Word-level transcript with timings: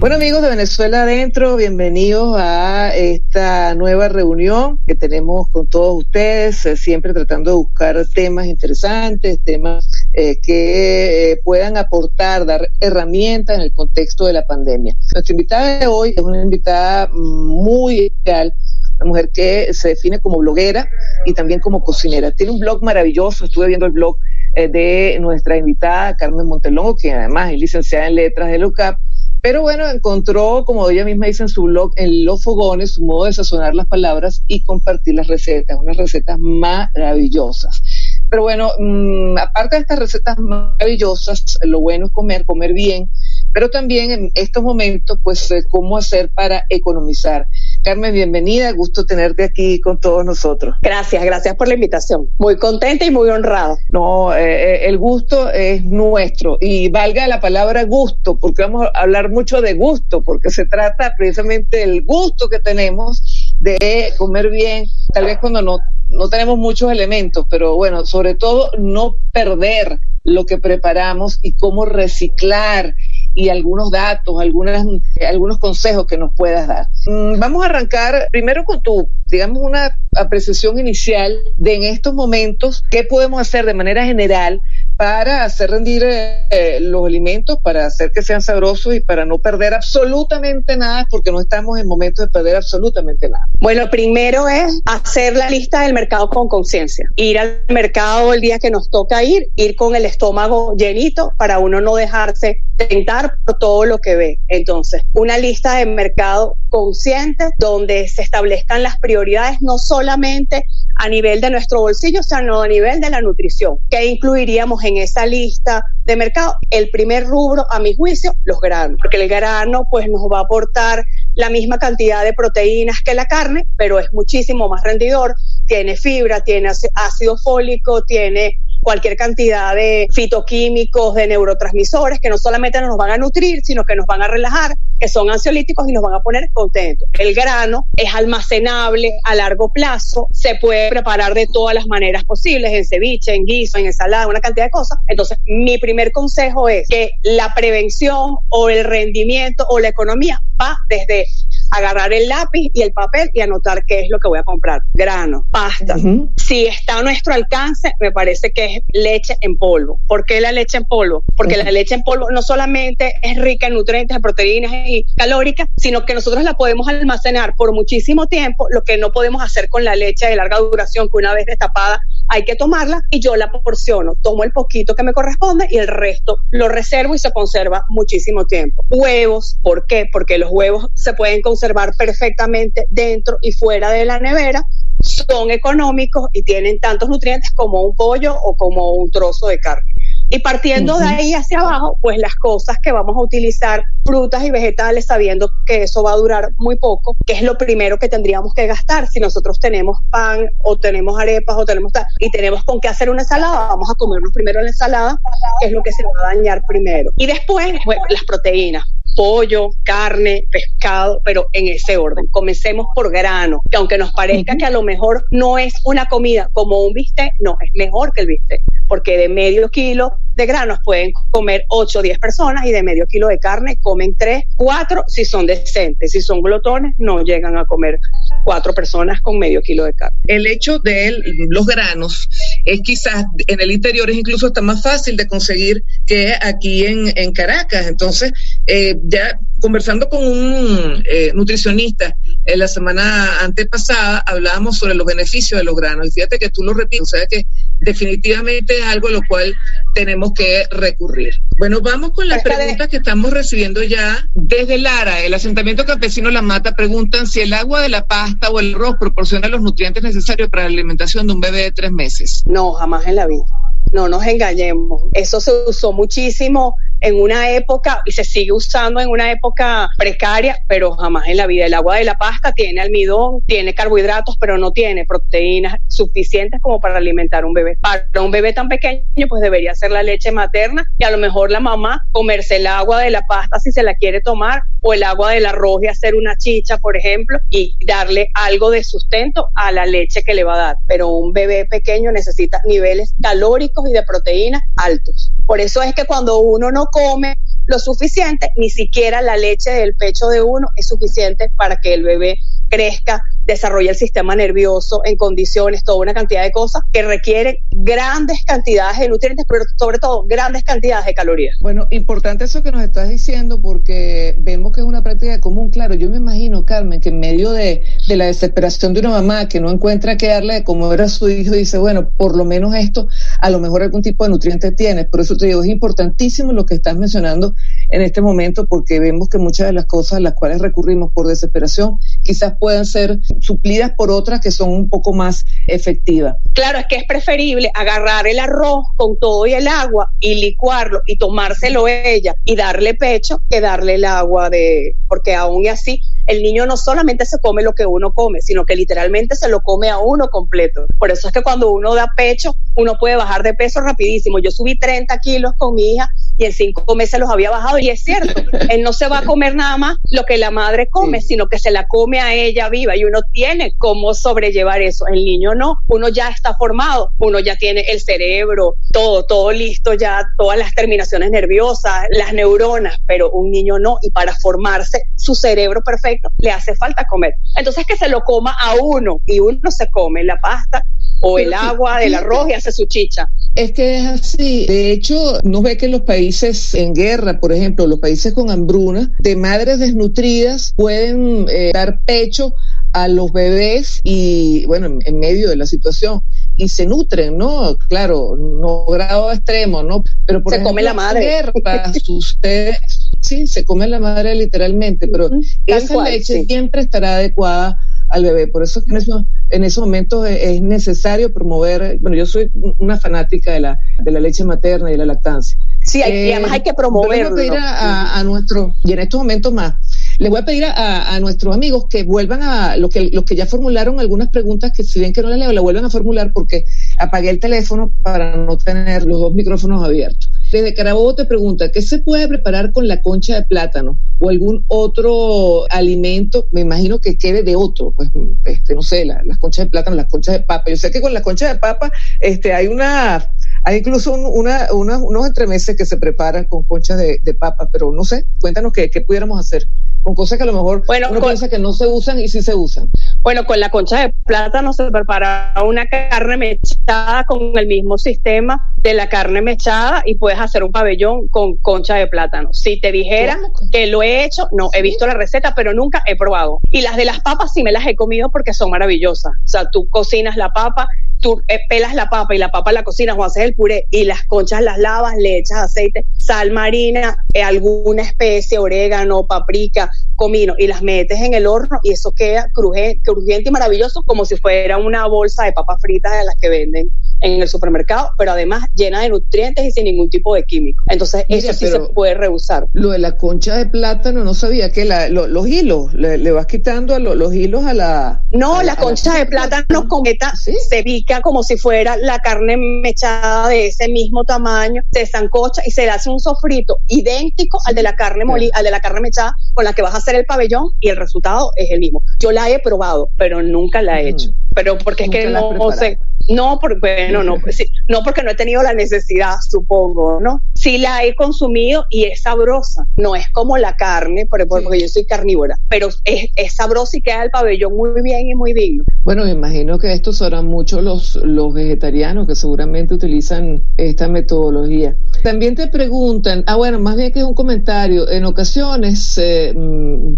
Bueno 0.00 0.14
amigos 0.14 0.42
de 0.42 0.50
Venezuela 0.50 1.02
Adentro, 1.02 1.56
bienvenidos 1.56 2.36
a 2.38 2.94
esta 2.94 3.74
nueva 3.74 4.08
reunión 4.08 4.78
que 4.86 4.94
tenemos 4.94 5.48
con 5.50 5.66
todos 5.66 6.04
ustedes, 6.04 6.64
eh, 6.66 6.76
siempre 6.76 7.12
tratando 7.12 7.50
de 7.50 7.56
buscar 7.56 8.06
temas 8.14 8.46
interesantes, 8.46 9.40
temas 9.42 9.90
eh, 10.12 10.38
que 10.40 11.32
eh, 11.32 11.40
puedan 11.42 11.76
aportar, 11.76 12.46
dar 12.46 12.68
herramientas 12.78 13.56
en 13.56 13.62
el 13.62 13.72
contexto 13.72 14.26
de 14.26 14.34
la 14.34 14.46
pandemia. 14.46 14.94
Nuestra 15.12 15.32
invitada 15.32 15.78
de 15.80 15.88
hoy 15.88 16.14
es 16.16 16.22
una 16.22 16.42
invitada 16.42 17.08
muy 17.12 17.98
especial, 18.04 18.54
una 19.00 19.08
mujer 19.08 19.30
que 19.34 19.74
se 19.74 19.88
define 19.88 20.20
como 20.20 20.38
bloguera 20.38 20.88
y 21.26 21.34
también 21.34 21.58
como 21.58 21.82
cocinera. 21.82 22.30
Tiene 22.30 22.52
un 22.52 22.60
blog 22.60 22.84
maravilloso, 22.84 23.46
estuve 23.46 23.66
viendo 23.66 23.86
el 23.86 23.92
blog 23.92 24.16
de 24.54 25.18
nuestra 25.20 25.56
invitada 25.56 26.16
Carmen 26.16 26.46
Montelongo, 26.46 26.94
que 26.96 27.12
además 27.12 27.52
es 27.52 27.58
licenciada 27.58 28.06
en 28.06 28.14
letras 28.14 28.48
de 28.48 28.58
LUCAP 28.58 28.98
pero 29.40 29.62
bueno, 29.62 29.88
encontró, 29.88 30.64
como 30.64 30.88
ella 30.90 31.04
misma 31.04 31.26
dice 31.26 31.44
en 31.44 31.48
su 31.48 31.62
blog, 31.62 31.92
en 31.96 32.24
los 32.24 32.42
fogones, 32.42 32.94
su 32.94 33.04
modo 33.04 33.26
de 33.26 33.32
sazonar 33.32 33.74
las 33.74 33.86
palabras 33.86 34.42
y 34.48 34.62
compartir 34.62 35.14
las 35.14 35.28
recetas, 35.28 35.78
unas 35.78 35.96
recetas 35.96 36.38
maravillosas. 36.38 37.82
Pero 38.28 38.42
bueno, 38.42 38.70
mm, 38.78 39.38
aparte 39.38 39.76
de 39.76 39.82
estas 39.82 39.98
recetas 39.98 40.38
maravillosas, 40.38 41.58
lo 41.62 41.80
bueno 41.80 42.06
es 42.06 42.12
comer, 42.12 42.44
comer 42.44 42.72
bien, 42.72 43.10
pero 43.52 43.70
también 43.70 44.10
en 44.10 44.30
estos 44.34 44.62
momentos, 44.62 45.18
pues, 45.22 45.50
eh, 45.50 45.62
cómo 45.70 45.96
hacer 45.96 46.30
para 46.30 46.64
economizar. 46.68 47.46
Carmen, 47.82 48.12
bienvenida, 48.12 48.72
gusto 48.72 49.06
tenerte 49.06 49.44
aquí 49.44 49.80
con 49.80 49.98
todos 49.98 50.24
nosotros. 50.24 50.74
Gracias, 50.82 51.24
gracias 51.24 51.56
por 51.56 51.68
la 51.68 51.74
invitación. 51.74 52.28
Muy 52.38 52.56
contenta 52.56 53.04
y 53.04 53.10
muy 53.10 53.28
honrada. 53.28 53.76
No, 53.90 54.34
eh, 54.34 54.74
eh, 54.74 54.88
el 54.88 54.98
gusto 54.98 55.50
es 55.50 55.84
nuestro 55.84 56.58
y 56.60 56.88
valga 56.88 57.28
la 57.28 57.40
palabra 57.40 57.84
gusto, 57.84 58.36
porque 58.38 58.62
vamos 58.62 58.86
a 58.94 59.00
hablar 59.00 59.30
mucho 59.30 59.60
de 59.60 59.74
gusto, 59.74 60.22
porque 60.22 60.50
se 60.50 60.66
trata 60.66 61.14
precisamente 61.16 61.78
del 61.78 62.04
gusto 62.04 62.48
que 62.48 62.58
tenemos 62.58 63.54
de 63.60 64.12
comer 64.18 64.50
bien, 64.50 64.86
tal 65.12 65.24
vez 65.24 65.38
cuando 65.38 65.62
no, 65.62 65.78
no 66.10 66.28
tenemos 66.28 66.58
muchos 66.58 66.90
elementos, 66.90 67.46
pero 67.50 67.76
bueno, 67.76 68.06
sobre 68.06 68.34
todo 68.34 68.70
no 68.78 69.16
perder 69.32 69.98
lo 70.24 70.44
que 70.46 70.58
preparamos 70.58 71.38
y 71.42 71.54
cómo 71.54 71.84
reciclar 71.84 72.94
y 73.34 73.48
algunos 73.48 73.90
datos, 73.90 74.40
algunas, 74.40 74.84
algunos 75.26 75.58
consejos 75.58 76.06
que 76.06 76.18
nos 76.18 76.34
puedas 76.34 76.66
dar. 76.66 76.86
Mm, 77.06 77.38
vamos 77.38 77.62
a 77.62 77.66
arrancar 77.66 78.28
primero 78.30 78.64
con 78.64 78.80
tu, 78.82 79.08
digamos, 79.26 79.58
una 79.62 79.90
apreciación 80.16 80.78
inicial 80.78 81.36
de 81.56 81.74
en 81.74 81.84
estos 81.84 82.14
momentos 82.14 82.82
qué 82.90 83.04
podemos 83.04 83.40
hacer 83.40 83.64
de 83.64 83.74
manera 83.74 84.04
general 84.04 84.60
para 84.98 85.44
hacer 85.44 85.70
rendir 85.70 86.02
eh, 86.04 86.78
los 86.80 87.06
alimentos, 87.06 87.58
para 87.62 87.86
hacer 87.86 88.10
que 88.10 88.20
sean 88.20 88.42
sabrosos 88.42 88.96
y 88.96 89.00
para 89.00 89.24
no 89.24 89.38
perder 89.38 89.72
absolutamente 89.72 90.76
nada, 90.76 91.06
porque 91.08 91.30
no 91.30 91.40
estamos 91.40 91.78
en 91.78 91.86
momentos 91.86 92.26
de 92.26 92.32
perder 92.32 92.56
absolutamente 92.56 93.28
nada. 93.28 93.44
Bueno, 93.60 93.88
primero 93.90 94.48
es 94.48 94.80
hacer 94.86 95.36
la 95.36 95.48
lista 95.50 95.82
del 95.82 95.92
mercado 95.92 96.28
con 96.28 96.48
conciencia. 96.48 97.08
Ir 97.14 97.38
al 97.38 97.62
mercado 97.68 98.34
el 98.34 98.40
día 98.40 98.58
que 98.58 98.72
nos 98.72 98.90
toca 98.90 99.22
ir, 99.22 99.46
ir 99.54 99.76
con 99.76 99.94
el 99.94 100.04
estómago 100.04 100.74
llenito 100.76 101.32
para 101.36 101.60
uno 101.60 101.80
no 101.80 101.94
dejarse 101.94 102.60
tentar 102.76 103.34
por 103.44 103.58
todo 103.58 103.84
lo 103.84 103.98
que 103.98 104.16
ve. 104.16 104.40
Entonces, 104.48 105.02
una 105.12 105.38
lista 105.38 105.76
de 105.76 105.86
mercado 105.86 106.56
consciente 106.70 107.50
donde 107.58 108.08
se 108.08 108.22
establezcan 108.22 108.82
las 108.82 108.98
prioridades 108.98 109.58
no 109.60 109.78
solamente 109.78 110.64
a 110.96 111.08
nivel 111.08 111.40
de 111.40 111.50
nuestro 111.50 111.80
bolsillo, 111.80 112.22
sino 112.22 112.60
a 112.60 112.68
nivel 112.68 113.00
de 113.00 113.10
la 113.10 113.20
nutrición. 113.20 113.76
¿Qué 113.90 114.06
incluiríamos 114.06 114.82
en 114.88 114.96
esa 114.98 115.26
lista 115.26 115.84
de 116.04 116.16
mercado? 116.16 116.54
El 116.70 116.90
primer 116.90 117.26
rubro, 117.26 117.64
a 117.70 117.78
mi 117.78 117.94
juicio, 117.94 118.34
los 118.44 118.60
granos, 118.60 118.98
porque 119.02 119.22
el 119.22 119.28
grano 119.28 119.86
pues 119.90 120.08
nos 120.08 120.22
va 120.22 120.38
a 120.38 120.42
aportar 120.42 121.04
la 121.34 121.50
misma 121.50 121.78
cantidad 121.78 122.24
de 122.24 122.32
proteínas 122.32 123.00
que 123.04 123.14
la 123.14 123.26
carne, 123.26 123.64
pero 123.76 123.98
es 123.98 124.12
muchísimo 124.12 124.68
más 124.68 124.82
rendidor, 124.82 125.34
tiene 125.66 125.96
fibra, 125.96 126.40
tiene 126.40 126.70
ácido 126.94 127.36
fólico, 127.38 128.02
tiene 128.02 128.58
cualquier 128.80 129.16
cantidad 129.16 129.74
de 129.74 130.06
fitoquímicos, 130.12 131.14
de 131.14 131.26
neurotransmisores 131.28 132.20
que 132.20 132.28
no 132.28 132.38
solamente 132.38 132.80
nos 132.80 132.96
van 132.96 133.10
a 133.10 133.18
nutrir, 133.18 133.60
sino 133.62 133.84
que 133.84 133.96
nos 133.96 134.06
van 134.06 134.22
a 134.22 134.28
relajar, 134.28 134.74
que 134.98 135.08
son 135.08 135.30
ansiolíticos 135.30 135.88
y 135.88 135.92
nos 135.92 136.02
van 136.02 136.14
a 136.14 136.20
poner 136.20 136.48
contentos. 136.52 137.08
El 137.18 137.34
grano 137.34 137.86
es 137.96 138.14
almacenable 138.14 139.12
a 139.24 139.34
largo 139.34 139.70
plazo, 139.70 140.28
se 140.32 140.56
puede 140.56 140.88
preparar 140.90 141.34
de 141.34 141.46
todas 141.46 141.74
las 141.74 141.86
maneras 141.86 142.24
posibles, 142.24 142.72
en 142.72 142.84
ceviche, 142.84 143.34
en 143.34 143.44
guiso, 143.44 143.78
en 143.78 143.86
ensalada, 143.86 144.26
una 144.26 144.40
cantidad 144.40 144.66
de 144.66 144.70
cosas. 144.70 144.98
Entonces, 145.06 145.38
mi 145.46 145.78
primer 145.78 146.12
consejo 146.12 146.68
es 146.68 146.88
que 146.88 147.12
la 147.22 147.52
prevención 147.54 148.36
o 148.48 148.68
el 148.68 148.84
rendimiento 148.84 149.66
o 149.68 149.78
la 149.78 149.88
economía 149.88 150.40
va 150.60 150.76
desde 150.88 151.26
agarrar 151.70 152.12
el 152.12 152.28
lápiz 152.28 152.70
y 152.72 152.82
el 152.82 152.92
papel 152.92 153.30
y 153.32 153.40
anotar 153.40 153.84
qué 153.86 154.00
es 154.00 154.10
lo 154.10 154.18
que 154.18 154.28
voy 154.28 154.38
a 154.38 154.42
comprar. 154.42 154.80
Grano, 154.94 155.44
pasta. 155.50 155.96
Si 156.36 156.66
está 156.66 156.98
a 156.98 157.02
nuestro 157.02 157.34
alcance, 157.34 157.92
me 158.00 158.12
parece 158.12 158.52
que 158.52 158.76
es 158.76 158.82
leche 158.92 159.36
en 159.40 159.56
polvo. 159.56 160.00
¿Por 160.06 160.24
qué 160.24 160.40
la 160.40 160.52
leche 160.52 160.78
en 160.78 160.84
polvo? 160.84 161.24
Porque 161.36 161.56
la 161.56 161.70
leche 161.70 161.94
en 161.94 162.02
polvo 162.02 162.30
no 162.30 162.42
solamente 162.42 163.14
es 163.22 163.38
rica 163.38 163.66
en 163.66 163.74
nutrientes, 163.74 164.16
en 164.16 164.22
proteínas 164.22 164.72
y 164.86 165.04
calóricas, 165.16 165.68
sino 165.76 166.04
que 166.04 166.14
nosotros 166.14 166.42
la 166.44 166.54
podemos 166.54 166.88
almacenar 166.88 167.54
por 167.56 167.72
muchísimo 167.72 168.26
tiempo, 168.26 168.66
lo 168.70 168.82
que 168.82 168.98
no 168.98 169.12
podemos 169.12 169.42
hacer 169.42 169.68
con 169.68 169.84
la 169.84 169.96
leche 169.96 170.26
de 170.26 170.36
larga 170.36 170.58
duración, 170.58 171.08
que 171.08 171.16
una 171.16 171.34
vez 171.34 171.46
destapada 171.46 172.00
hay 172.28 172.44
que 172.44 172.56
tomarla 172.56 173.02
y 173.10 173.20
yo 173.20 173.36
la 173.36 173.50
porciono. 173.50 174.14
Tomo 174.22 174.44
el 174.44 174.52
poquito 174.52 174.94
que 174.94 175.02
me 175.02 175.12
corresponde 175.12 175.66
y 175.70 175.78
el 175.78 175.88
resto 175.88 176.38
lo 176.50 176.68
reservo 176.68 177.14
y 177.14 177.18
se 177.18 177.32
conserva 177.32 177.84
muchísimo 177.88 178.44
tiempo. 178.44 178.84
Huevos, 178.90 179.58
¿por 179.62 179.86
qué? 179.86 180.06
Porque 180.12 180.38
los 180.38 180.50
huevos 180.50 180.88
se 180.94 181.14
pueden 181.14 181.42
conservar 181.42 181.92
perfectamente 181.96 182.86
dentro 182.90 183.38
y 183.40 183.52
fuera 183.52 183.90
de 183.90 184.04
la 184.04 184.18
nevera, 184.18 184.62
son 185.00 185.50
económicos 185.50 186.28
y 186.32 186.42
tienen 186.42 186.78
tantos 186.80 187.08
nutrientes 187.08 187.52
como 187.52 187.82
un 187.82 187.94
pollo 187.94 188.36
o 188.42 188.56
como 188.56 188.90
un 188.94 189.10
trozo 189.10 189.46
de 189.46 189.58
carne. 189.58 189.94
Y 190.30 190.40
partiendo 190.40 190.98
de 190.98 191.06
ahí 191.06 191.34
hacia 191.34 191.60
abajo, 191.60 191.98
pues 192.00 192.18
las 192.18 192.34
cosas 192.34 192.76
que 192.82 192.92
vamos 192.92 193.16
a 193.16 193.20
utilizar, 193.20 193.82
frutas 194.04 194.44
y 194.44 194.50
vegetales, 194.50 195.06
sabiendo 195.06 195.50
que 195.66 195.82
eso 195.82 196.02
va 196.02 196.12
a 196.12 196.16
durar 196.16 196.50
muy 196.56 196.76
poco, 196.76 197.16
que 197.26 197.34
es 197.34 197.42
lo 197.42 197.56
primero 197.56 197.98
que 197.98 198.08
tendríamos 198.08 198.52
que 198.54 198.66
gastar. 198.66 199.08
Si 199.08 199.20
nosotros 199.20 199.58
tenemos 199.60 199.98
pan 200.10 200.48
o 200.64 200.76
tenemos 200.76 201.18
arepas 201.18 201.56
o 201.56 201.64
tenemos 201.64 201.92
tal, 201.92 202.04
y 202.18 202.30
tenemos 202.30 202.64
con 202.64 202.80
qué 202.80 202.88
hacer 202.88 203.10
una 203.10 203.22
ensalada, 203.22 203.68
vamos 203.68 203.90
a 203.90 203.94
comernos 203.94 204.32
primero 204.32 204.60
la 204.60 204.68
ensalada, 204.68 205.18
que 205.60 205.66
es 205.66 205.72
lo 205.72 205.82
que 205.82 205.92
se 205.92 206.02
va 206.04 206.30
a 206.30 206.34
dañar 206.34 206.62
primero. 206.66 207.10
Y 207.16 207.26
después, 207.26 207.78
pues, 207.84 207.98
las 208.10 208.24
proteínas 208.24 208.84
pollo, 209.18 209.70
carne, 209.82 210.44
pescado, 210.48 211.20
pero 211.24 211.46
en 211.52 211.66
ese 211.66 211.96
orden. 211.96 212.28
Comencemos 212.30 212.86
por 212.94 213.10
grano, 213.10 213.60
que 213.68 213.76
aunque 213.76 213.98
nos 213.98 214.12
parezca 214.12 214.56
que 214.56 214.64
a 214.64 214.70
lo 214.70 214.82
mejor 214.82 215.24
no 215.32 215.58
es 215.58 215.74
una 215.84 216.06
comida 216.06 216.48
como 216.52 216.84
un 216.84 216.92
bistec, 216.92 217.32
no, 217.40 217.56
es 217.60 217.70
mejor 217.74 218.12
que 218.12 218.20
el 218.20 218.28
bistec, 218.28 218.60
porque 218.88 219.16
de 219.16 219.28
medio 219.28 219.68
kilo 219.68 220.18
de 220.34 220.46
granos 220.46 220.78
pueden 220.84 221.12
comer 221.30 221.64
8 221.68 221.98
o 221.98 222.02
10 222.02 222.18
personas 222.20 222.64
y 222.64 222.70
de 222.70 222.82
medio 222.84 223.06
kilo 223.06 223.26
de 223.26 223.38
carne 223.38 223.76
comen 223.82 224.14
3, 224.16 224.44
4 224.56 225.04
si 225.08 225.24
son 225.24 225.46
decentes. 225.46 226.12
Si 226.12 226.22
son 226.22 226.42
glotones, 226.42 226.94
no 226.98 227.22
llegan 227.22 227.58
a 227.58 227.64
comer 227.66 227.98
4 228.44 228.72
personas 228.72 229.20
con 229.20 229.38
medio 229.38 229.60
kilo 229.60 229.84
de 229.84 229.94
carne. 229.94 230.16
El 230.28 230.46
hecho 230.46 230.78
de 230.78 231.20
los 231.48 231.66
granos 231.66 232.28
es 232.64 232.80
quizás 232.82 233.24
en 233.48 233.60
el 233.60 233.72
interior 233.72 234.08
es 234.10 234.16
incluso 234.16 234.46
hasta 234.46 234.62
más 234.62 234.82
fácil 234.82 235.16
de 235.16 235.26
conseguir 235.26 235.82
que 236.06 236.34
aquí 236.40 236.86
en, 236.86 237.12
en 237.16 237.32
Caracas. 237.32 237.88
Entonces, 237.88 238.32
eh, 238.66 238.96
ya 239.02 239.38
conversando 239.60 240.08
con 240.08 240.24
un 240.24 241.02
eh, 241.10 241.32
nutricionista 241.34 242.06
en 242.44 242.54
eh, 242.54 242.56
la 242.56 242.68
semana 242.68 243.40
antepasada, 243.40 244.22
hablábamos 244.26 244.78
sobre 244.78 244.94
los 244.94 245.06
beneficios 245.06 245.58
de 245.58 245.64
los 245.64 245.74
granos. 245.74 246.08
Y 246.08 246.10
fíjate 246.10 246.38
que 246.38 246.50
tú 246.50 246.62
lo 246.62 246.74
repites, 246.74 247.02
o 247.02 247.06
sea 247.06 247.26
que 247.26 247.46
definitivamente 247.80 248.78
es 248.78 248.84
algo 248.84 249.08
a 249.08 249.12
lo 249.12 249.20
cual 249.28 249.54
tenemos 249.94 250.32
que 250.34 250.64
recurrir. 250.70 251.34
Bueno, 251.58 251.80
vamos 251.80 252.12
con 252.12 252.28
las 252.28 252.42
preguntas 252.42 252.88
que 252.88 252.98
estamos 252.98 253.32
recibiendo 253.32 253.82
ya 253.82 254.28
desde 254.34 254.78
Lara, 254.78 255.20
el 255.20 255.34
asentamiento 255.34 255.84
campesino 255.84 256.30
La 256.30 256.42
Mata, 256.42 256.72
preguntan 256.72 257.26
si 257.26 257.40
el 257.40 257.52
agua 257.52 257.82
de 257.82 257.88
la 257.88 258.06
pasta 258.06 258.50
o 258.50 258.60
el 258.60 258.74
arroz 258.74 258.96
proporciona 258.98 259.48
los 259.48 259.62
nutrientes 259.62 260.02
necesarios 260.02 260.48
para 260.48 260.64
la 260.64 260.68
alimentación 260.68 261.26
de 261.26 261.32
un 261.32 261.40
bebé 261.40 261.62
de 261.62 261.72
tres 261.72 261.92
meses. 261.92 262.42
No, 262.46 262.72
jamás 262.72 263.06
en 263.06 263.16
la 263.16 263.26
vida. 263.26 263.44
No 263.92 264.08
nos 264.08 264.24
engañemos. 264.26 265.04
Eso 265.12 265.40
se 265.40 265.52
usó 265.66 265.92
muchísimo 265.92 266.74
en 267.00 267.20
una 267.20 267.50
época 267.50 268.02
y 268.04 268.12
se 268.12 268.24
sigue 268.24 268.52
usando 268.52 269.00
en 269.00 269.08
una 269.08 269.30
época 269.30 269.88
precaria, 269.96 270.56
pero 270.66 270.92
jamás 270.92 271.28
en 271.28 271.36
la 271.36 271.46
vida. 271.46 271.66
El 271.66 271.74
agua 271.74 271.96
de 271.96 272.04
la 272.04 272.14
pasta 272.14 272.52
tiene 272.52 272.80
almidón, 272.80 273.40
tiene 273.46 273.74
carbohidratos, 273.74 274.36
pero 274.38 274.58
no 274.58 274.72
tiene 274.72 275.04
proteínas 275.04 275.76
suficientes 275.88 276.60
como 276.60 276.80
para 276.80 276.96
alimentar 276.96 277.44
un 277.44 277.52
bebé. 277.52 277.76
Para 277.80 278.08
un 278.22 278.30
bebé 278.30 278.52
tan 278.52 278.68
pequeño, 278.68 279.26
pues 279.28 279.42
debería 279.42 279.74
ser 279.74 279.90
la 279.90 280.02
leche 280.02 280.32
materna 280.32 280.84
y 280.98 281.04
a 281.04 281.10
lo 281.10 281.18
mejor 281.18 281.50
la 281.50 281.60
mamá 281.60 282.04
comerse 282.12 282.56
el 282.56 282.66
agua 282.66 283.00
de 283.00 283.10
la 283.10 283.22
pasta 283.26 283.60
si 283.60 283.72
se 283.72 283.82
la 283.82 283.94
quiere 283.94 284.20
tomar 284.20 284.62
o 284.80 284.94
el 284.94 285.02
agua 285.02 285.32
del 285.32 285.46
arroz 285.46 285.82
y 285.82 285.86
hacer 285.88 286.14
una 286.14 286.36
chicha, 286.36 286.78
por 286.78 286.96
ejemplo, 286.96 287.38
y 287.50 287.76
darle 287.84 288.28
algo 288.34 288.70
de 288.70 288.84
sustento 288.84 289.48
a 289.54 289.72
la 289.72 289.86
leche 289.86 290.22
que 290.22 290.34
le 290.34 290.44
va 290.44 290.54
a 290.54 290.58
dar. 290.58 290.76
Pero 290.86 291.08
un 291.08 291.32
bebé 291.32 291.66
pequeño 291.66 292.12
necesita 292.12 292.60
niveles 292.64 293.14
calóricos 293.20 293.88
y 293.88 293.92
de 293.92 294.02
proteínas 294.02 294.62
altos. 294.76 295.32
Por 295.46 295.60
eso 295.60 295.82
es 295.82 295.94
que 295.94 296.04
cuando 296.04 296.40
uno 296.40 296.70
no 296.70 296.87
come 296.90 297.34
lo 297.66 297.78
suficiente, 297.78 298.48
ni 298.56 298.70
siquiera 298.70 299.20
la 299.20 299.36
leche 299.36 299.70
del 299.70 299.94
pecho 299.94 300.28
de 300.28 300.42
uno 300.42 300.68
es 300.76 300.88
suficiente 300.88 301.50
para 301.56 301.76
que 301.76 301.94
el 301.94 302.02
bebé 302.02 302.38
crezca, 302.68 303.22
desarrolle 303.46 303.90
el 303.90 303.96
sistema 303.96 304.36
nervioso 304.36 305.00
en 305.04 305.16
condiciones, 305.16 305.82
toda 305.84 305.98
una 305.98 306.12
cantidad 306.12 306.42
de 306.42 306.52
cosas 306.52 306.82
que 306.92 307.02
requieren 307.02 307.56
grandes 307.70 308.44
cantidades 308.44 308.98
de 308.98 309.08
nutrientes, 309.08 309.46
pero 309.48 309.64
sobre 309.76 309.98
todo 309.98 310.24
grandes 310.26 310.64
cantidades 310.64 311.06
de 311.06 311.14
calorías. 311.14 311.56
Bueno, 311.60 311.88
importante 311.90 312.44
eso 312.44 312.62
que 312.62 312.70
nos 312.70 312.82
estás 312.82 313.08
diciendo 313.08 313.60
porque 313.62 314.36
vemos 314.38 314.72
que 314.72 314.80
es 314.80 314.86
una 314.86 315.02
práctica 315.02 315.40
común. 315.40 315.70
Claro, 315.70 315.94
yo 315.94 316.10
me 316.10 316.18
imagino, 316.18 316.66
Carmen, 316.66 317.00
que 317.00 317.08
en 317.08 317.20
medio 317.20 317.52
de, 317.52 317.82
de 318.06 318.16
la 318.16 318.26
desesperación 318.26 318.92
de 318.92 319.00
una 319.00 319.10
mamá 319.10 319.48
que 319.48 319.60
no 319.60 319.70
encuentra 319.70 320.18
qué 320.18 320.28
darle 320.28 320.54
de 320.54 320.64
comer 320.64 321.08
su 321.08 321.28
hijo, 321.28 321.54
dice, 321.54 321.78
bueno, 321.78 322.10
por 322.10 322.36
lo 322.36 322.44
menos 322.44 322.74
esto, 322.74 323.08
a 323.40 323.48
lo 323.48 323.60
mejor 323.60 323.82
algún 323.82 324.02
tipo 324.02 324.24
de 324.24 324.30
nutriente 324.30 324.72
tiene. 324.72 325.04
Por 325.04 325.20
eso 325.20 325.36
te 325.36 325.46
digo, 325.46 325.62
es 325.62 325.68
importantísimo 325.68 326.52
lo 326.52 326.66
que 326.66 326.77
estás 326.78 326.96
mencionando 326.96 327.54
en 327.90 328.02
este 328.02 328.20
momento 328.20 328.66
porque 328.66 329.00
vemos 329.00 329.28
que 329.28 329.38
muchas 329.38 329.66
de 329.66 329.72
las 329.72 329.86
cosas 329.86 330.18
a 330.18 330.20
las 330.20 330.34
cuales 330.34 330.60
recurrimos 330.60 331.12
por 331.12 331.26
desesperación 331.26 331.98
quizás 332.22 332.54
puedan 332.58 332.86
ser 332.86 333.18
suplidas 333.40 333.92
por 333.96 334.10
otras 334.10 334.40
que 334.40 334.50
son 334.50 334.70
un 334.70 334.88
poco 334.88 335.12
más 335.12 335.44
efectivas. 335.66 336.36
Claro, 336.54 336.78
es 336.78 336.86
que 336.88 336.96
es 336.96 337.04
preferible 337.04 337.70
agarrar 337.74 338.26
el 338.26 338.38
arroz 338.38 338.86
con 338.96 339.18
todo 339.18 339.46
y 339.46 339.54
el 339.54 339.68
agua 339.68 340.10
y 340.20 340.34
licuarlo 340.34 341.00
y 341.06 341.18
tomárselo 341.18 341.86
ella 341.88 342.34
y 342.44 342.56
darle 342.56 342.94
pecho 342.94 343.40
que 343.50 343.60
darle 343.60 343.94
el 343.94 344.04
agua 344.04 344.50
de, 344.50 344.94
porque 345.08 345.34
aún 345.34 345.66
así 345.68 346.00
el 346.28 346.42
niño 346.42 346.66
no 346.66 346.76
solamente 346.76 347.24
se 347.24 347.38
come 347.40 347.62
lo 347.62 347.72
que 347.72 347.86
uno 347.86 348.12
come, 348.12 348.42
sino 348.42 348.64
que 348.66 348.76
literalmente 348.76 349.34
se 349.34 349.48
lo 349.48 349.60
come 349.60 349.88
a 349.88 349.98
uno 349.98 350.28
completo. 350.28 350.84
Por 350.98 351.10
eso 351.10 351.28
es 351.28 351.32
que 351.32 351.42
cuando 351.42 351.70
uno 351.70 351.94
da 351.94 352.08
pecho, 352.16 352.54
uno 352.76 352.96
puede 353.00 353.16
bajar 353.16 353.42
de 353.42 353.54
peso 353.54 353.80
rapidísimo. 353.80 354.38
Yo 354.38 354.50
subí 354.50 354.78
30 354.78 355.18
kilos 355.18 355.52
con 355.56 355.74
mi 355.74 355.94
hija 355.94 356.08
y 356.36 356.44
en 356.44 356.52
cinco 356.52 356.94
meses 356.94 357.18
los 357.18 357.30
había 357.30 357.50
bajado. 357.50 357.78
Y 357.78 357.88
es 357.88 358.04
cierto, 358.04 358.42
él 358.68 358.82
no 358.82 358.92
se 358.92 359.08
va 359.08 359.20
a 359.20 359.24
comer 359.24 359.54
nada 359.54 359.78
más 359.78 359.96
lo 360.10 360.24
que 360.24 360.36
la 360.36 360.50
madre 360.50 360.88
come, 360.90 361.22
sino 361.22 361.48
que 361.48 361.58
se 361.58 361.70
la 361.70 361.86
come 361.88 362.20
a 362.20 362.34
ella 362.34 362.68
viva 362.68 362.94
y 362.94 363.04
uno 363.04 363.20
tiene 363.32 363.72
cómo 363.78 364.12
sobrellevar 364.12 364.82
eso. 364.82 365.06
El 365.06 365.24
niño 365.24 365.54
no, 365.54 365.76
uno 365.88 366.10
ya 366.10 366.28
está 366.28 366.54
formado, 366.56 367.10
uno 367.18 367.40
ya 367.40 367.56
tiene 367.56 367.80
el 367.88 368.00
cerebro, 368.02 368.74
todo, 368.92 369.24
todo 369.24 369.50
listo 369.50 369.94
ya, 369.94 370.26
todas 370.36 370.58
las 370.58 370.74
terminaciones 370.74 371.30
nerviosas, 371.30 372.06
las 372.10 372.34
neuronas, 372.34 372.98
pero 373.06 373.30
un 373.30 373.50
niño 373.50 373.78
no. 373.78 373.96
Y 374.02 374.10
para 374.10 374.34
formarse 374.34 375.04
su 375.16 375.34
cerebro 375.34 375.80
perfecto 375.80 376.17
le 376.38 376.50
hace 376.50 376.74
falta 376.76 377.04
comer. 377.04 377.32
Entonces 377.56 377.84
que 377.86 377.96
se 377.96 378.08
lo 378.08 378.20
coma 378.22 378.56
a 378.60 378.74
uno 378.80 379.18
y 379.26 379.40
uno 379.40 379.70
se 379.70 379.88
come 379.90 380.24
la 380.24 380.36
pasta 380.36 380.82
o 381.20 381.38
el 381.38 381.52
agua 381.52 381.98
del 382.00 382.14
arroz 382.14 382.48
y 382.48 382.52
hace 382.52 382.72
su 382.72 382.84
chicha. 382.86 383.28
Es 383.54 383.72
que 383.72 383.98
es 383.98 384.04
así. 384.06 384.66
De 384.66 384.92
hecho, 384.92 385.38
no 385.42 385.62
ve 385.62 385.76
que 385.76 385.86
en 385.86 385.92
los 385.92 386.02
países 386.02 386.74
en 386.74 386.94
guerra, 386.94 387.40
por 387.40 387.52
ejemplo, 387.52 387.86
los 387.86 387.98
países 387.98 388.32
con 388.32 388.50
hambruna, 388.50 389.12
de 389.18 389.36
madres 389.36 389.78
desnutridas 389.80 390.74
pueden 390.76 391.46
eh, 391.50 391.72
dar 391.74 392.00
pecho 392.04 392.54
a 392.92 393.08
los 393.08 393.32
bebés 393.32 394.00
y, 394.02 394.64
bueno, 394.66 394.98
en, 395.04 395.18
medio 395.18 395.50
de 395.50 395.56
la 395.56 395.66
situación 395.66 396.22
y 396.56 396.68
se 396.68 396.86
nutren, 396.86 397.36
¿no? 397.36 397.76
Claro, 397.88 398.36
no 398.36 398.86
grado 398.86 399.30
extremo, 399.30 399.82
¿no? 399.82 400.02
Pero 400.26 400.42
por 400.42 400.54
se 400.54 400.62
come 400.62 400.82
la 400.82 400.94
madre. 400.94 401.20
Guerra, 401.20 401.92
sucede, 402.02 402.78
sí, 403.20 403.46
se 403.46 403.64
come 403.64 403.86
la 403.86 404.00
madre 404.00 404.34
literalmente, 404.34 405.06
pero 405.08 405.30
esa 405.66 406.02
leche 406.02 406.44
siempre 406.44 406.82
estará 406.82 407.16
adecuada 407.16 407.78
al 408.10 408.24
bebé. 408.24 408.46
Por 408.48 408.62
eso 408.62 408.80
es 408.80 408.86
que 408.86 408.92
en, 408.92 408.96
eso, 408.98 409.26
en 409.50 409.64
esos 409.64 409.84
momentos 409.84 410.26
es, 410.28 410.60
necesario 410.62 411.32
promover, 411.32 411.98
bueno, 412.00 412.16
yo 412.16 412.26
soy 412.26 412.50
una 412.78 412.98
fanática 412.98 413.52
de 413.52 413.60
la, 413.60 413.78
de 413.98 414.10
la 414.10 414.20
leche 414.20 414.44
materna 414.44 414.88
y 414.90 414.92
de 414.92 414.98
la 414.98 415.06
lactancia. 415.06 415.58
Sí, 415.80 416.02
hay, 416.02 416.28
y 416.28 416.32
además 416.32 416.52
hay 416.52 416.62
que 416.62 416.74
promoverlo. 416.74 417.34
pedir 417.34 417.52
a, 417.54 418.18
a, 418.18 418.24
nuestro, 418.24 418.74
y 418.84 418.92
en 418.92 418.98
estos 418.98 419.20
momentos 419.20 419.52
más, 419.52 419.74
le 420.18 420.28
voy 420.28 420.40
a 420.40 420.44
pedir 420.44 420.64
a, 420.64 421.14
a, 421.14 421.20
nuestros 421.20 421.54
amigos 421.54 421.86
que 421.88 422.02
vuelvan 422.02 422.42
a 422.42 422.76
los 422.76 422.90
que, 422.90 423.08
los 423.10 423.24
que 423.24 423.36
ya 423.36 423.46
formularon 423.46 424.00
algunas 424.00 424.28
preguntas 424.28 424.72
que 424.76 424.82
si 424.82 424.98
bien 425.00 425.12
que 425.12 425.22
no 425.22 425.28
las 425.30 425.38
leo, 425.38 425.52
la 425.52 425.60
vuelvan 425.60 425.84
a 425.84 425.90
formular 425.90 426.32
porque 426.32 426.64
apagué 426.98 427.30
el 427.30 427.38
teléfono 427.38 427.90
para 428.02 428.36
no 428.36 428.56
tener 428.58 429.06
los 429.06 429.20
dos 429.20 429.34
micrófonos 429.34 429.82
abiertos. 429.84 430.27
Desde 430.50 430.72
Carabobo 430.72 431.14
te 431.14 431.26
pregunta, 431.26 431.70
¿qué 431.70 431.82
se 431.82 431.98
puede 431.98 432.26
preparar 432.26 432.72
con 432.72 432.88
la 432.88 433.02
concha 433.02 433.34
de 433.34 433.42
plátano 433.42 433.98
o 434.18 434.30
algún 434.30 434.64
otro 434.68 435.64
alimento? 435.70 436.46
Me 436.52 436.62
imagino 436.62 437.00
que 437.00 437.18
quede 437.18 437.42
de 437.42 437.54
otro, 437.54 437.92
pues, 437.92 438.08
este, 438.46 438.74
no 438.74 438.80
sé, 438.80 439.04
las 439.04 439.38
conchas 439.38 439.66
de 439.66 439.70
plátano, 439.70 439.96
las 439.96 440.06
conchas 440.06 440.36
de 440.36 440.40
papa. 440.40 440.70
Yo 440.70 440.76
sé 440.76 440.90
que 440.90 441.02
con 441.02 441.12
las 441.12 441.22
conchas 441.22 441.52
de 441.52 441.58
papa, 441.58 441.90
este, 442.20 442.54
hay 442.54 442.66
una, 442.68 443.30
hay 443.64 443.78
incluso 443.78 444.14
una, 444.14 444.68
unos 444.72 445.26
entremeses 445.26 445.76
que 445.76 445.84
se 445.84 445.98
preparan 445.98 446.46
con 446.46 446.62
conchas 446.62 446.96
de, 446.96 447.34
papa, 447.38 447.68
pero 447.70 447.92
no 447.92 448.04
sé, 448.04 448.24
cuéntanos 448.40 448.72
qué, 448.72 448.90
qué 448.90 449.02
pudiéramos 449.02 449.38
hacer 449.38 449.68
con 450.02 450.14
cosas 450.14 450.38
que 450.38 450.44
a 450.44 450.46
lo 450.46 450.54
mejor 450.54 450.84
bueno, 450.86 451.08
uno 451.10 451.20
piensa 451.20 451.48
que 451.48 451.58
no 451.58 451.72
se 451.72 451.86
usan 451.86 452.18
y 452.18 452.28
sí 452.28 452.42
se 452.42 452.54
usan. 452.54 452.88
Bueno, 453.22 453.44
con 453.44 453.60
la 453.60 453.68
concha 453.68 454.00
de 454.00 454.14
plátano 454.24 454.72
se 454.72 454.90
prepara 454.90 455.52
una 455.64 455.86
carne 455.86 456.36
mechada 456.36 457.24
con 457.24 457.58
el 457.58 457.66
mismo 457.66 457.98
sistema 457.98 458.72
de 458.78 458.94
la 458.94 459.08
carne 459.08 459.42
mechada 459.42 460.02
y 460.06 460.14
puedes 460.14 460.38
hacer 460.38 460.62
un 460.62 460.72
pabellón 460.72 461.28
con 461.28 461.56
concha 461.56 461.96
de 461.96 462.06
plátano. 462.06 462.52
Si 462.52 462.80
te 462.80 462.92
dijera 462.92 463.38
que 463.72 463.88
lo 463.88 464.02
he 464.02 464.24
hecho, 464.24 464.48
no, 464.52 464.70
he 464.72 464.82
visto 464.82 465.06
la 465.06 465.14
receta, 465.14 465.52
pero 465.54 465.74
nunca 465.74 466.02
he 466.06 466.16
probado. 466.16 466.60
Y 466.70 466.80
las 466.82 466.96
de 466.96 467.04
las 467.04 467.20
papas 467.20 467.52
sí 467.52 467.62
me 467.62 467.72
las 467.72 467.86
he 467.86 467.96
comido 467.96 468.30
porque 468.30 468.54
son 468.54 468.70
maravillosas. 468.70 469.32
O 469.44 469.48
sea, 469.48 469.68
tú 469.70 469.88
cocinas 469.88 470.36
la 470.36 470.50
papa 470.50 470.88
tú 471.20 471.40
eh, 471.48 471.60
pelas 471.68 471.94
la 471.94 472.08
papa 472.08 472.34
y 472.34 472.38
la 472.38 472.50
papa 472.50 472.72
la 472.72 472.82
cocinas 472.82 473.16
o 473.18 473.24
haces 473.24 473.44
el 473.44 473.54
puré 473.54 473.86
y 473.90 474.04
las 474.04 474.24
conchas 474.24 474.62
las 474.62 474.78
lavas, 474.78 475.16
le 475.16 475.38
echas 475.38 475.58
aceite, 475.58 476.04
sal 476.16 476.50
marina, 476.52 477.24
eh, 477.34 477.42
alguna 477.42 478.02
especie, 478.02 478.58
orégano, 478.58 479.26
paprika, 479.26 479.90
comino 480.16 480.54
y 480.58 480.66
las 480.66 480.82
metes 480.82 481.20
en 481.20 481.34
el 481.34 481.46
horno 481.46 481.78
y 481.82 481.92
eso 481.92 482.12
queda 482.12 482.48
crujiente, 482.52 483.07
crujiente 483.14 483.48
y 483.48 483.52
maravilloso 483.52 484.02
como 484.04 484.24
si 484.24 484.36
fuera 484.36 484.76
una 484.78 485.06
bolsa 485.06 485.44
de 485.44 485.52
papas 485.52 485.80
fritas 485.80 486.18
de 486.18 486.24
las 486.24 486.34
que 486.36 486.48
venden 486.48 486.90
en 487.20 487.42
el 487.42 487.48
supermercado, 487.48 488.10
pero 488.16 488.32
además 488.32 488.64
llena 488.74 489.00
de 489.00 489.08
nutrientes 489.08 489.64
y 489.64 489.72
sin 489.72 489.84
ningún 489.84 490.08
tipo 490.08 490.34
de 490.34 490.44
químico. 490.44 490.84
Entonces, 490.86 491.24
eso 491.28 491.52
sí 491.52 491.66
se 491.66 491.80
puede 491.80 492.14
reusar. 492.14 492.66
Lo 492.72 492.90
de 492.90 492.98
la 492.98 493.16
concha 493.16 493.56
de 493.56 493.66
plátano, 493.66 494.24
no 494.24 494.34
sabía 494.34 494.70
que 494.70 494.84
la, 494.84 495.08
los 495.08 495.48
hilos, 495.48 495.92
le, 495.94 496.30
vas 496.30 496.46
quitando 496.46 496.94
a 496.94 496.98
los 496.98 497.34
hilos 497.34 497.64
a 497.64 497.74
la... 497.74 498.24
No, 498.30 498.62
la 498.62 498.76
concha 498.76 499.14
de 499.14 499.26
plátano 499.26 499.88
cometa 499.88 500.32
se 500.36 500.82
pica 500.82 501.20
como 501.20 501.42
si 501.42 501.56
fuera 501.56 501.96
la 501.96 502.18
carne 502.20 502.56
mechada 502.56 503.48
de 503.48 503.66
ese 503.66 503.88
mismo 503.88 504.24
tamaño, 504.24 504.82
se 504.92 505.06
zancocha 505.06 505.62
y 505.66 505.70
se 505.70 505.82
le 505.82 505.90
hace 505.90 506.10
un 506.10 506.20
sofrito 506.20 506.78
idéntico 506.86 507.58
al 507.66 507.74
de 507.74 507.82
la 507.82 507.96
carne 507.96 508.24
moli, 508.24 508.50
al 508.54 508.64
de 508.64 508.70
la 508.70 508.80
carne 508.80 509.00
mechada 509.00 509.34
con 509.54 509.64
la 509.64 509.72
que 509.72 509.82
vas 509.82 509.94
a 509.94 509.98
hacer 509.98 510.14
el 510.14 510.24
pabellón 510.24 510.68
y 510.80 510.88
el 510.88 510.96
resultado 510.96 511.52
es 511.56 511.70
el 511.70 511.80
mismo. 511.80 512.02
Yo 512.18 512.32
la 512.32 512.48
he 512.50 512.58
probado, 512.58 512.97
pero 513.16 513.42
nunca 513.42 513.82
la 513.82 514.00
he 514.00 514.08
hecho. 514.08 514.30
Pero 514.54 514.76
porque 514.78 515.04
es 515.04 515.10
que 515.10 515.26
no 515.28 515.70
sé 515.72 515.98
no, 516.28 516.58
porque, 516.60 516.78
bueno, 516.80 517.24
no, 517.24 517.40
pues 517.40 517.62
no 517.88 518.02
porque 518.02 518.22
no 518.22 518.30
he 518.30 518.34
tenido 518.34 518.62
la 518.62 518.74
necesidad, 518.74 519.36
supongo, 519.48 520.20
¿no? 520.20 520.42
Sí 520.54 520.76
la 520.76 521.04
he 521.04 521.14
consumido 521.14 521.86
y 521.90 522.04
es 522.04 522.22
sabrosa. 522.22 522.84
No 522.96 523.16
es 523.16 523.24
como 523.32 523.56
la 523.56 523.74
carne, 523.76 524.26
porque, 524.28 524.46
porque 524.46 524.80
yo 524.80 524.88
soy 524.88 525.06
carnívora, 525.06 525.56
pero 525.68 525.88
es, 526.04 526.26
es 526.36 526.54
sabrosa 526.54 526.98
y 526.98 527.00
queda 527.00 527.24
el 527.24 527.30
pabellón 527.30 527.74
muy 527.74 528.02
bien 528.02 528.28
y 528.28 528.34
muy 528.34 528.52
digno. 528.52 528.84
Bueno, 529.04 529.24
me 529.24 529.30
imagino 529.30 529.78
que 529.78 529.92
estos 529.92 530.18
serán 530.18 530.46
muchos 530.48 530.82
los, 530.82 531.16
los 531.16 531.54
vegetarianos 531.54 532.26
que 532.26 532.34
seguramente 532.34 532.94
utilizan 532.94 533.62
esta 533.78 534.08
metodología. 534.08 534.96
También 535.22 535.54
te 535.54 535.68
preguntan, 535.68 536.44
ah, 536.46 536.56
bueno, 536.56 536.78
más 536.78 536.96
bien 536.96 537.10
que 537.10 537.20
es 537.20 537.24
un 537.24 537.34
comentario, 537.34 538.08
en 538.08 538.26
ocasiones 538.26 539.16
eh, 539.16 539.54
mm, 539.56 540.14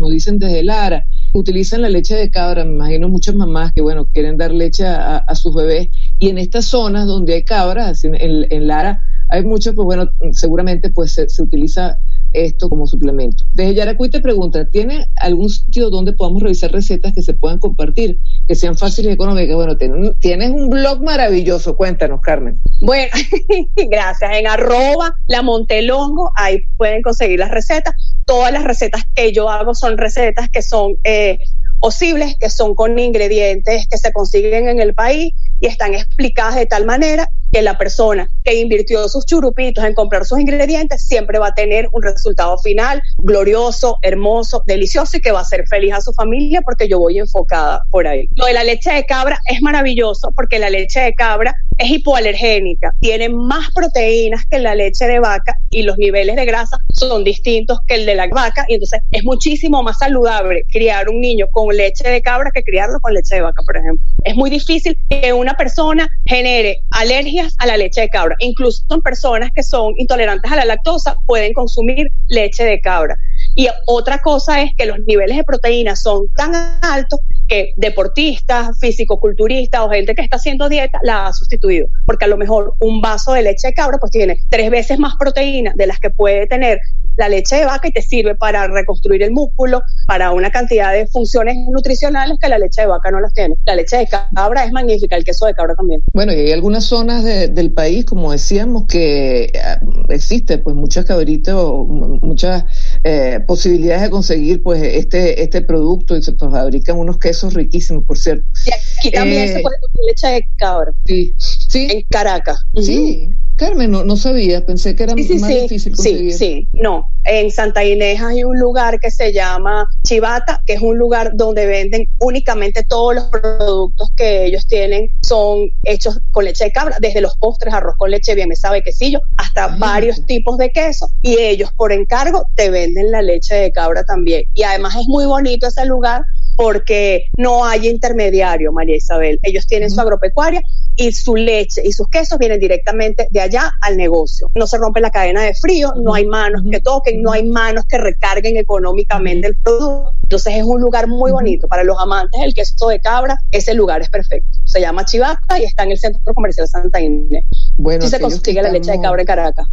nos 0.00 0.10
dicen 0.10 0.38
desde 0.38 0.64
Lara, 0.64 1.04
utilizan 1.38 1.82
la 1.82 1.88
leche 1.88 2.14
de 2.14 2.30
cabra, 2.30 2.64
me 2.64 2.72
imagino 2.72 3.08
muchas 3.08 3.34
mamás 3.34 3.72
que, 3.72 3.82
bueno, 3.82 4.06
quieren 4.06 4.36
dar 4.36 4.52
leche 4.52 4.86
a, 4.86 5.34
sus 5.34 5.54
bebés, 5.54 5.88
y 6.18 6.30
en 6.30 6.38
estas 6.38 6.66
zonas 6.66 7.06
donde 7.06 7.34
hay 7.34 7.44
cabras, 7.44 8.04
en, 8.04 8.14
en 8.14 8.66
Lara, 8.66 9.02
hay 9.28 9.44
muchas, 9.44 9.74
pues 9.74 9.84
bueno, 9.84 10.10
seguramente 10.32 10.90
pues 10.90 11.12
se, 11.12 11.42
utiliza 11.42 11.98
esto 12.32 12.68
como 12.68 12.86
suplemento. 12.86 13.44
Desde 13.52 13.74
Yaracuy 13.74 14.10
te 14.10 14.20
pregunta, 14.20 14.64
¿tiene 14.66 15.06
algún 15.16 15.48
sitio 15.48 15.90
donde 15.90 16.12
podamos 16.12 16.42
revisar 16.42 16.72
recetas 16.72 17.12
que 17.12 17.22
se 17.22 17.34
puedan 17.34 17.58
compartir, 17.58 18.18
que 18.46 18.54
sean 18.54 18.76
fáciles 18.76 19.10
y 19.10 19.14
económicas? 19.14 19.56
Bueno, 19.56 19.76
tienes 20.20 20.50
un 20.50 20.68
blog 20.68 21.02
maravilloso, 21.02 21.76
cuéntanos, 21.76 22.20
Carmen. 22.20 22.58
Bueno, 22.80 23.12
gracias. 23.76 24.30
En 24.32 24.46
arroba 24.46 25.14
la 25.28 25.42
Montelongo, 25.42 26.32
ahí 26.36 26.64
pueden 26.76 27.02
conseguir 27.02 27.38
las 27.38 27.50
recetas. 27.50 27.94
Todas 28.26 28.52
las 28.52 28.64
recetas 28.64 29.02
que 29.14 29.32
yo 29.32 29.48
hago 29.48 29.74
son 29.74 29.96
recetas 29.96 30.48
que 30.50 30.62
son 30.62 30.96
eh, 31.04 31.38
posibles, 31.80 32.36
que 32.38 32.50
son 32.50 32.74
con 32.74 32.98
ingredientes 32.98 33.86
que 33.88 33.98
se 33.98 34.12
consiguen 34.12 34.68
en 34.68 34.80
el 34.80 34.94
país 34.94 35.32
y 35.60 35.66
están 35.66 35.94
explicadas 35.94 36.54
de 36.56 36.66
tal 36.66 36.86
manera 36.86 37.28
que 37.52 37.62
la 37.62 37.78
persona 37.78 38.28
que 38.44 38.54
invirtió 38.54 39.08
sus 39.08 39.24
churupitos 39.24 39.84
en 39.84 39.94
comprar 39.94 40.24
sus 40.24 40.38
ingredientes 40.38 41.06
siempre 41.06 41.38
va 41.38 41.48
a 41.48 41.54
tener 41.54 41.88
un 41.92 42.02
resultado 42.02 42.58
final 42.58 43.00
glorioso, 43.18 43.98
hermoso, 44.02 44.62
delicioso 44.66 45.16
y 45.16 45.20
que 45.20 45.32
va 45.32 45.40
a 45.40 45.44
ser 45.44 45.66
feliz 45.68 45.94
a 45.94 46.00
su 46.00 46.12
familia 46.12 46.60
porque 46.62 46.88
yo 46.88 46.98
voy 46.98 47.18
enfocada 47.18 47.82
por 47.90 48.06
ahí. 48.06 48.28
Lo 48.34 48.46
de 48.46 48.52
la 48.52 48.64
leche 48.64 48.92
de 48.92 49.04
cabra 49.04 49.38
es 49.46 49.62
maravilloso 49.62 50.32
porque 50.34 50.58
la 50.58 50.70
leche 50.70 51.00
de 51.00 51.14
cabra 51.14 51.54
es 51.78 51.90
hipoalergénica, 51.90 52.94
tiene 53.00 53.28
más 53.28 53.70
proteínas 53.74 54.46
que 54.46 54.58
la 54.58 54.74
leche 54.74 55.06
de 55.06 55.20
vaca 55.20 55.54
y 55.70 55.82
los 55.82 55.98
niveles 55.98 56.36
de 56.36 56.44
grasa 56.44 56.78
son 56.92 57.24
distintos 57.24 57.78
que 57.86 57.96
el 57.96 58.06
de 58.06 58.14
la 58.14 58.28
vaca 58.28 58.64
y 58.68 58.74
entonces 58.74 59.00
es 59.10 59.24
muchísimo 59.24 59.82
más 59.82 59.98
saludable 59.98 60.64
criar 60.72 61.08
un 61.08 61.20
niño 61.20 61.46
con 61.52 61.74
leche 61.74 62.08
de 62.08 62.22
cabra 62.22 62.50
que 62.52 62.62
criarlo 62.62 62.98
con 63.00 63.12
leche 63.12 63.36
de 63.36 63.42
vaca, 63.42 63.62
por 63.64 63.76
ejemplo. 63.76 64.06
Es 64.24 64.34
muy 64.34 64.50
difícil 64.50 64.98
que 65.08 65.32
una 65.32 65.54
persona 65.54 66.08
genere 66.24 66.80
alergias 66.90 67.54
a 67.58 67.66
la 67.66 67.76
leche 67.76 68.00
de 68.00 68.08
cabra. 68.08 68.36
Incluso 68.38 68.84
son 68.88 69.02
personas 69.02 69.50
que 69.54 69.62
son 69.62 69.92
intolerantes 69.96 70.50
a 70.50 70.56
la 70.56 70.64
lactosa 70.64 71.18
pueden 71.26 71.52
consumir 71.52 72.08
leche 72.28 72.64
de 72.64 72.80
cabra. 72.80 73.16
Y 73.54 73.68
otra 73.86 74.18
cosa 74.18 74.62
es 74.62 74.70
que 74.76 74.86
los 74.86 74.98
niveles 75.06 75.36
de 75.36 75.44
proteínas 75.44 76.02
son 76.02 76.28
tan 76.34 76.54
altos 76.82 77.20
que 77.48 77.72
deportistas, 77.76 78.78
físico-culturistas 78.80 79.80
o 79.80 79.90
gente 79.90 80.14
que 80.14 80.22
está 80.22 80.36
haciendo 80.36 80.68
dieta 80.68 80.98
la 81.02 81.26
ha 81.26 81.32
sustituido. 81.66 81.88
Porque 82.04 82.24
a 82.24 82.28
lo 82.28 82.36
mejor 82.36 82.74
un 82.80 83.00
vaso 83.00 83.32
de 83.32 83.42
leche 83.42 83.68
de 83.68 83.74
cabra 83.74 83.98
pues 83.98 84.12
tiene 84.12 84.38
tres 84.48 84.70
veces 84.70 84.98
más 84.98 85.14
proteínas 85.18 85.74
de 85.76 85.86
las 85.86 85.98
que 85.98 86.10
puede 86.10 86.46
tener 86.46 86.80
la 87.16 87.28
leche 87.28 87.56
de 87.56 87.64
vaca 87.64 87.88
y 87.88 87.92
te 87.92 88.02
sirve 88.02 88.34
para 88.34 88.66
reconstruir 88.68 89.22
el 89.22 89.32
músculo, 89.32 89.82
para 90.06 90.32
una 90.32 90.50
cantidad 90.50 90.92
de 90.92 91.06
funciones 91.06 91.56
nutricionales 91.68 92.38
que 92.40 92.48
la 92.48 92.58
leche 92.58 92.82
de 92.82 92.88
vaca 92.88 93.10
no 93.10 93.20
las 93.20 93.32
tiene. 93.32 93.54
La 93.64 93.74
leche 93.74 93.96
de 93.96 94.06
cabra 94.06 94.64
es 94.64 94.72
magnífica, 94.72 95.16
el 95.16 95.24
queso 95.24 95.46
de 95.46 95.54
cabra 95.54 95.74
también. 95.74 96.02
Bueno, 96.12 96.32
y 96.32 96.36
hay 96.36 96.52
algunas 96.52 96.84
zonas 96.84 97.24
del 97.24 97.72
país, 97.72 98.04
como 98.04 98.32
decíamos, 98.32 98.84
que 98.86 99.50
ah, 99.62 99.80
existe 100.10 100.58
pues 100.58 100.76
muchas 100.76 101.04
cabritas 101.04 101.54
o 101.56 101.84
muchas 101.84 102.64
eh, 103.04 103.40
posibilidades 103.46 104.02
de 104.02 104.10
conseguir 104.10 104.62
pues 104.62 104.82
este 104.82 105.42
este 105.42 105.62
producto 105.62 106.16
y 106.16 106.22
se 106.22 106.34
fabrican 106.34 106.98
unos 106.98 107.18
quesos 107.18 107.54
riquísimos, 107.54 108.04
por 108.04 108.18
cierto. 108.18 108.46
Y 108.66 108.70
aquí 108.70 109.10
también 109.10 109.48
se 109.48 109.58
eh, 109.58 109.62
puede 109.62 109.76
conseguir 109.80 110.06
leche 110.06 110.26
de 110.28 110.48
cabra. 110.58 110.92
Sí, 111.06 111.34
sí. 111.68 111.88
En 111.90 112.02
Caracas. 112.10 112.58
Sí. 112.80 113.30
Carmen, 113.56 113.90
no, 113.90 114.04
no 114.04 114.16
sabía, 114.16 114.66
pensé 114.66 114.94
que 114.94 115.04
era 115.04 115.14
más 115.14 115.26
difícil 115.26 115.94
conseguir. 115.94 116.32
Sí, 116.34 116.38
sí, 116.38 116.68
no. 116.74 117.06
En 117.24 117.50
Santa 117.50 117.82
Inés 117.84 118.20
hay 118.20 118.44
un 118.44 118.58
lugar 118.58 119.00
que 119.00 119.10
se 119.10 119.32
llama 119.32 119.88
Chivata, 120.02 120.62
que 120.66 120.74
es 120.74 120.82
un 120.82 120.98
lugar 120.98 121.32
donde 121.34 121.64
venden 121.64 122.06
únicamente 122.20 122.84
todos 122.84 123.14
los 123.14 123.24
productos 123.24 124.10
que 124.14 124.44
ellos 124.44 124.66
tienen, 124.68 125.08
son 125.22 125.70
hechos 125.84 126.20
con 126.32 126.44
leche 126.44 126.64
de 126.64 126.72
cabra, 126.72 126.96
desde 127.00 127.22
los 127.22 127.36
postres, 127.38 127.72
arroz 127.72 127.96
con 127.96 128.10
leche, 128.10 128.34
bien 128.34 128.50
me 128.50 128.56
sabe, 128.56 128.82
quesillo, 128.82 129.20
hasta 129.38 129.68
varios 129.78 130.24
tipos 130.26 130.58
de 130.58 130.70
queso. 130.70 131.08
Y 131.22 131.38
ellos 131.38 131.70
por 131.74 131.92
encargo 131.92 132.44
te 132.56 132.68
venden 132.68 133.10
la 133.10 133.22
leche 133.22 133.54
de 133.54 133.72
cabra 133.72 134.04
también. 134.04 134.44
Y 134.52 134.64
además 134.64 134.96
es 134.96 135.08
muy 135.08 135.24
bonito 135.24 135.66
ese 135.66 135.86
lugar 135.86 136.22
porque 136.56 137.24
no 137.36 137.64
hay 137.64 137.88
intermediario, 137.88 138.72
María 138.72 138.96
Isabel. 138.96 139.38
Ellos 139.42 139.66
tienen 139.66 139.90
su 139.90 140.00
agropecuaria 140.00 140.62
y 140.96 141.12
su 141.12 141.36
leche 141.36 141.82
y 141.84 141.92
sus 141.92 142.08
quesos 142.08 142.38
vienen 142.38 142.58
directamente 142.58 143.28
de 143.30 143.40
allá 143.40 143.72
al 143.82 143.96
negocio. 143.96 144.50
No 144.54 144.66
se 144.66 144.78
rompe 144.78 145.00
la 145.00 145.10
cadena 145.10 145.42
de 145.42 145.54
frío, 145.54 145.92
no 145.96 146.14
hay 146.14 146.26
manos 146.26 146.62
que 146.70 146.80
toquen, 146.80 147.22
no 147.22 147.32
hay 147.32 147.46
manos 147.48 147.84
que 147.86 147.98
recarguen 147.98 148.56
económicamente 148.56 149.48
el 149.48 149.56
producto. 149.56 150.14
Entonces 150.22 150.54
es 150.56 150.64
un 150.64 150.80
lugar 150.80 151.06
muy 151.06 151.30
bonito 151.30 151.68
para 151.68 151.84
los 151.84 151.96
amantes 152.00 152.40
del 152.40 152.52
queso 152.52 152.88
de 152.88 152.98
cabra. 152.98 153.38
Ese 153.52 153.74
lugar 153.74 154.00
es 154.00 154.08
perfecto. 154.08 154.58
Se 154.64 154.80
llama 154.80 155.04
Chivata 155.04 155.60
y 155.60 155.64
está 155.64 155.84
en 155.84 155.92
el 155.92 155.98
Centro 155.98 156.34
Comercial 156.34 156.66
Santa 156.66 157.00
Inés. 157.00 157.44
Bueno, 157.76 158.02
si 158.02 158.08
se 158.08 158.18
consigue 158.18 158.60
la 158.60 158.70
leche 158.70 158.90
de 158.90 159.00
cabra 159.00 159.20
en 159.20 159.26
Caracas. 159.26 159.66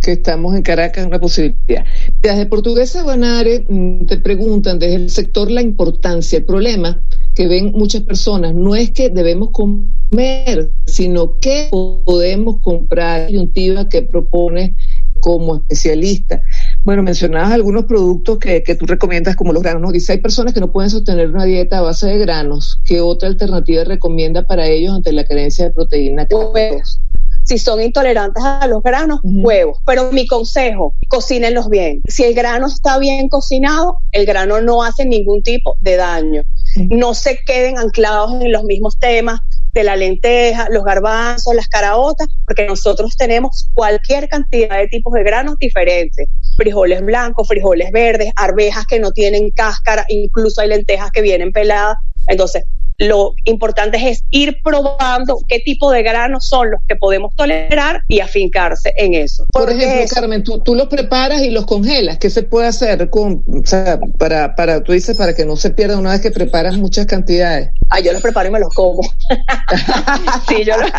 Que 0.00 0.12
estamos 0.12 0.54
en 0.54 0.62
Caracas, 0.62 1.04
una 1.04 1.20
posibilidad. 1.20 1.84
Desde 2.22 2.46
Portuguesa 2.46 3.02
Guanare 3.02 3.66
mm, 3.68 4.06
te 4.06 4.16
preguntan 4.18 4.78
desde 4.78 4.94
el 4.94 5.10
sector 5.10 5.50
la 5.50 5.60
importancia, 5.60 6.27
el 6.36 6.44
problema 6.44 7.02
que 7.34 7.46
ven 7.46 7.72
muchas 7.72 8.02
personas 8.02 8.54
no 8.54 8.74
es 8.74 8.90
que 8.90 9.10
debemos 9.10 9.50
comer, 9.52 10.72
sino 10.86 11.38
que 11.38 11.68
podemos 11.70 12.60
comprar 12.60 13.28
disyuntiva 13.28 13.88
que 13.88 14.02
propone 14.02 14.74
como 15.20 15.56
especialista. 15.56 16.42
Bueno, 16.84 17.02
mencionabas 17.02 17.52
algunos 17.52 17.84
productos 17.84 18.38
que, 18.38 18.62
que 18.62 18.74
tú 18.74 18.86
recomiendas 18.86 19.36
como 19.36 19.52
los 19.52 19.62
granos. 19.62 19.92
Dice, 19.92 20.12
hay 20.12 20.18
personas 20.18 20.54
que 20.54 20.60
no 20.60 20.72
pueden 20.72 20.90
sostener 20.90 21.30
una 21.30 21.44
dieta 21.44 21.78
a 21.78 21.82
base 21.82 22.06
de 22.06 22.18
granos. 22.18 22.80
¿Qué 22.84 23.00
otra 23.00 23.28
alternativa 23.28 23.84
recomienda 23.84 24.46
para 24.46 24.66
ellos 24.66 24.94
ante 24.94 25.12
la 25.12 25.24
carencia 25.24 25.66
de 25.66 25.70
proteína? 25.72 26.26
Huevos. 26.30 27.00
Si 27.48 27.58
son 27.58 27.80
intolerantes 27.80 28.44
a 28.44 28.66
los 28.66 28.82
granos, 28.82 29.20
huevos. 29.22 29.78
Pero 29.86 30.12
mi 30.12 30.26
consejo, 30.26 30.92
cocínenlos 31.08 31.70
bien. 31.70 32.02
Si 32.06 32.24
el 32.24 32.34
grano 32.34 32.66
está 32.66 32.98
bien 32.98 33.28
cocinado, 33.28 33.96
el 34.12 34.26
grano 34.26 34.60
no 34.60 34.82
hace 34.82 35.06
ningún 35.06 35.42
tipo 35.42 35.74
de 35.80 35.96
daño 35.96 36.42
no 36.76 37.14
se 37.14 37.38
queden 37.44 37.78
anclados 37.78 38.40
en 38.40 38.52
los 38.52 38.64
mismos 38.64 38.98
temas 38.98 39.40
de 39.72 39.84
la 39.84 39.96
lenteja, 39.96 40.68
los 40.70 40.84
garbanzos, 40.84 41.54
las 41.54 41.68
caraotas, 41.68 42.28
porque 42.44 42.66
nosotros 42.66 43.16
tenemos 43.16 43.68
cualquier 43.74 44.28
cantidad 44.28 44.78
de 44.78 44.88
tipos 44.88 45.12
de 45.12 45.22
granos 45.22 45.56
diferentes. 45.58 46.28
Frijoles 46.56 47.02
blancos, 47.02 47.46
frijoles 47.46 47.90
verdes, 47.92 48.32
arvejas 48.36 48.86
que 48.86 48.98
no 48.98 49.12
tienen 49.12 49.50
cáscara, 49.50 50.04
incluso 50.08 50.60
hay 50.60 50.68
lentejas 50.68 51.10
que 51.12 51.22
vienen 51.22 51.52
peladas. 51.52 51.96
Entonces, 52.26 52.64
lo 52.98 53.34
importante 53.44 54.08
es 54.08 54.24
ir 54.30 54.60
probando 54.62 55.38
qué 55.46 55.60
tipo 55.60 55.90
de 55.92 56.02
granos 56.02 56.48
son 56.48 56.72
los 56.72 56.80
que 56.86 56.96
podemos 56.96 57.34
tolerar 57.36 58.02
y 58.08 58.20
afincarse 58.20 58.92
en 58.96 59.14
eso. 59.14 59.46
Por 59.52 59.70
ejemplo, 59.70 60.04
Carmen, 60.12 60.42
tú, 60.42 60.60
tú, 60.60 60.74
los 60.74 60.88
preparas 60.88 61.42
y 61.42 61.50
los 61.50 61.64
congelas. 61.64 62.18
¿Qué 62.18 62.28
se 62.28 62.42
puede 62.42 62.66
hacer 62.66 63.08
con, 63.08 63.44
o 63.46 63.64
sea, 63.64 64.00
para, 64.18 64.56
para, 64.56 64.82
tú 64.82 64.92
dices, 64.92 65.16
para 65.16 65.34
que 65.34 65.44
no 65.44 65.54
se 65.56 65.70
pierda 65.70 65.96
una 65.96 66.10
vez 66.10 66.20
que 66.20 66.32
preparas 66.32 66.76
muchas 66.76 67.06
cantidades? 67.06 67.70
Ah, 67.88 68.00
yo 68.00 68.12
los 68.12 68.20
preparo 68.20 68.48
y 68.48 68.52
me 68.52 68.60
los 68.60 68.74
como. 68.74 69.02
sí, 70.48 70.64
yo 70.64 70.76
los... 70.76 70.90